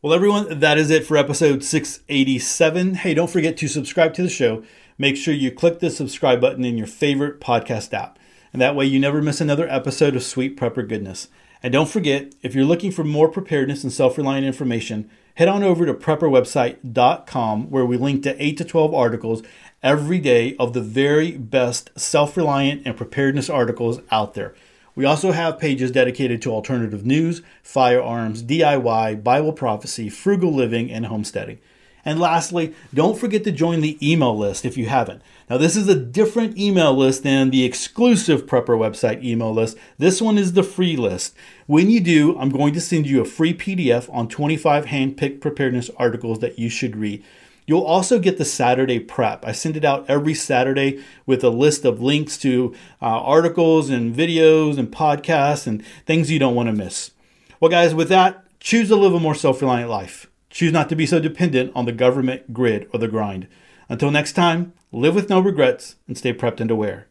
Well, 0.00 0.12
everyone, 0.12 0.58
that 0.58 0.76
is 0.76 0.90
it 0.90 1.06
for 1.06 1.16
episode 1.16 1.64
687. 1.64 2.94
Hey, 2.96 3.14
don't 3.14 3.30
forget 3.30 3.56
to 3.56 3.68
subscribe 3.68 4.12
to 4.14 4.22
the 4.22 4.28
show. 4.28 4.62
Make 4.98 5.16
sure 5.16 5.34
you 5.34 5.50
click 5.50 5.80
the 5.80 5.90
subscribe 5.90 6.40
button 6.40 6.64
in 6.64 6.78
your 6.78 6.86
favorite 6.86 7.40
podcast 7.40 7.92
app, 7.94 8.18
and 8.54 8.62
that 8.62 8.76
way 8.76 8.86
you 8.86 9.00
never 9.00 9.20
miss 9.20 9.40
another 9.40 9.68
episode 9.68 10.14
of 10.14 10.22
Sweet 10.22 10.56
Prepper 10.56 10.88
Goodness. 10.88 11.26
And 11.60 11.72
don't 11.72 11.88
forget, 11.88 12.36
if 12.40 12.54
you're 12.54 12.64
looking 12.64 12.92
for 12.92 13.02
more 13.02 13.28
preparedness 13.28 13.82
and 13.82 13.92
self 13.92 14.16
reliant 14.16 14.46
information, 14.46 15.10
head 15.34 15.48
on 15.48 15.64
over 15.64 15.84
to 15.84 15.92
prepperwebsite.com 15.92 17.70
where 17.70 17.84
we 17.84 17.96
link 17.96 18.22
to 18.22 18.40
8 18.40 18.56
to 18.58 18.64
12 18.64 18.94
articles 18.94 19.42
every 19.82 20.20
day 20.20 20.54
of 20.56 20.72
the 20.72 20.80
very 20.80 21.32
best 21.32 21.90
self 21.98 22.36
reliant 22.36 22.82
and 22.86 22.96
preparedness 22.96 23.50
articles 23.50 23.98
out 24.12 24.34
there. 24.34 24.54
We 24.94 25.04
also 25.04 25.32
have 25.32 25.58
pages 25.58 25.90
dedicated 25.90 26.40
to 26.42 26.52
alternative 26.52 27.04
news, 27.04 27.42
firearms, 27.64 28.44
DIY, 28.44 29.24
Bible 29.24 29.52
prophecy, 29.52 30.08
frugal 30.08 30.54
living, 30.54 30.92
and 30.92 31.06
homesteading. 31.06 31.58
And 32.04 32.20
lastly, 32.20 32.74
don't 32.92 33.18
forget 33.18 33.44
to 33.44 33.52
join 33.52 33.80
the 33.80 33.98
email 34.06 34.36
list 34.36 34.64
if 34.64 34.76
you 34.76 34.86
haven't. 34.86 35.22
Now, 35.48 35.56
this 35.58 35.76
is 35.76 35.88
a 35.88 35.94
different 35.94 36.58
email 36.58 36.94
list 36.94 37.22
than 37.22 37.50
the 37.50 37.64
exclusive 37.64 38.46
Prepper 38.46 38.78
website 38.78 39.22
email 39.24 39.52
list. 39.52 39.76
This 39.98 40.20
one 40.20 40.38
is 40.38 40.52
the 40.52 40.62
free 40.62 40.96
list. 40.96 41.34
When 41.66 41.90
you 41.90 42.00
do, 42.00 42.38
I'm 42.38 42.50
going 42.50 42.74
to 42.74 42.80
send 42.80 43.06
you 43.06 43.20
a 43.20 43.26
free 43.26 43.54
PDF 43.54 44.12
on 44.12 44.28
25 44.28 44.86
hand-picked 44.86 45.40
preparedness 45.40 45.90
articles 45.96 46.40
that 46.40 46.58
you 46.58 46.68
should 46.68 46.96
read. 46.96 47.24
You'll 47.66 47.82
also 47.82 48.18
get 48.18 48.36
the 48.36 48.44
Saturday 48.44 49.00
prep. 49.00 49.46
I 49.46 49.52
send 49.52 49.76
it 49.76 49.84
out 49.84 50.04
every 50.06 50.34
Saturday 50.34 51.02
with 51.24 51.42
a 51.42 51.48
list 51.48 51.86
of 51.86 52.02
links 52.02 52.36
to 52.38 52.74
uh, 53.00 53.06
articles 53.06 53.88
and 53.88 54.14
videos 54.14 54.76
and 54.76 54.92
podcasts 54.92 55.66
and 55.66 55.84
things 56.04 56.30
you 56.30 56.38
don't 56.38 56.54
want 56.54 56.68
to 56.68 56.74
miss. 56.74 57.12
Well, 57.60 57.70
guys, 57.70 57.94
with 57.94 58.10
that, 58.10 58.44
choose 58.60 58.88
to 58.88 58.96
live 58.96 59.14
a 59.14 59.20
more 59.20 59.34
self 59.34 59.62
reliant 59.62 59.88
life. 59.88 60.30
Choose 60.54 60.70
not 60.70 60.88
to 60.88 60.94
be 60.94 61.04
so 61.04 61.18
dependent 61.18 61.72
on 61.74 61.84
the 61.84 61.90
government, 61.90 62.52
grid, 62.52 62.88
or 62.92 63.00
the 63.00 63.08
grind. 63.08 63.48
Until 63.88 64.12
next 64.12 64.34
time, 64.34 64.72
live 64.92 65.16
with 65.16 65.28
no 65.28 65.40
regrets 65.40 65.96
and 66.06 66.16
stay 66.16 66.32
prepped 66.32 66.60
and 66.60 66.70
aware. 66.70 67.08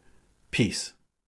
Peace. 0.50 0.94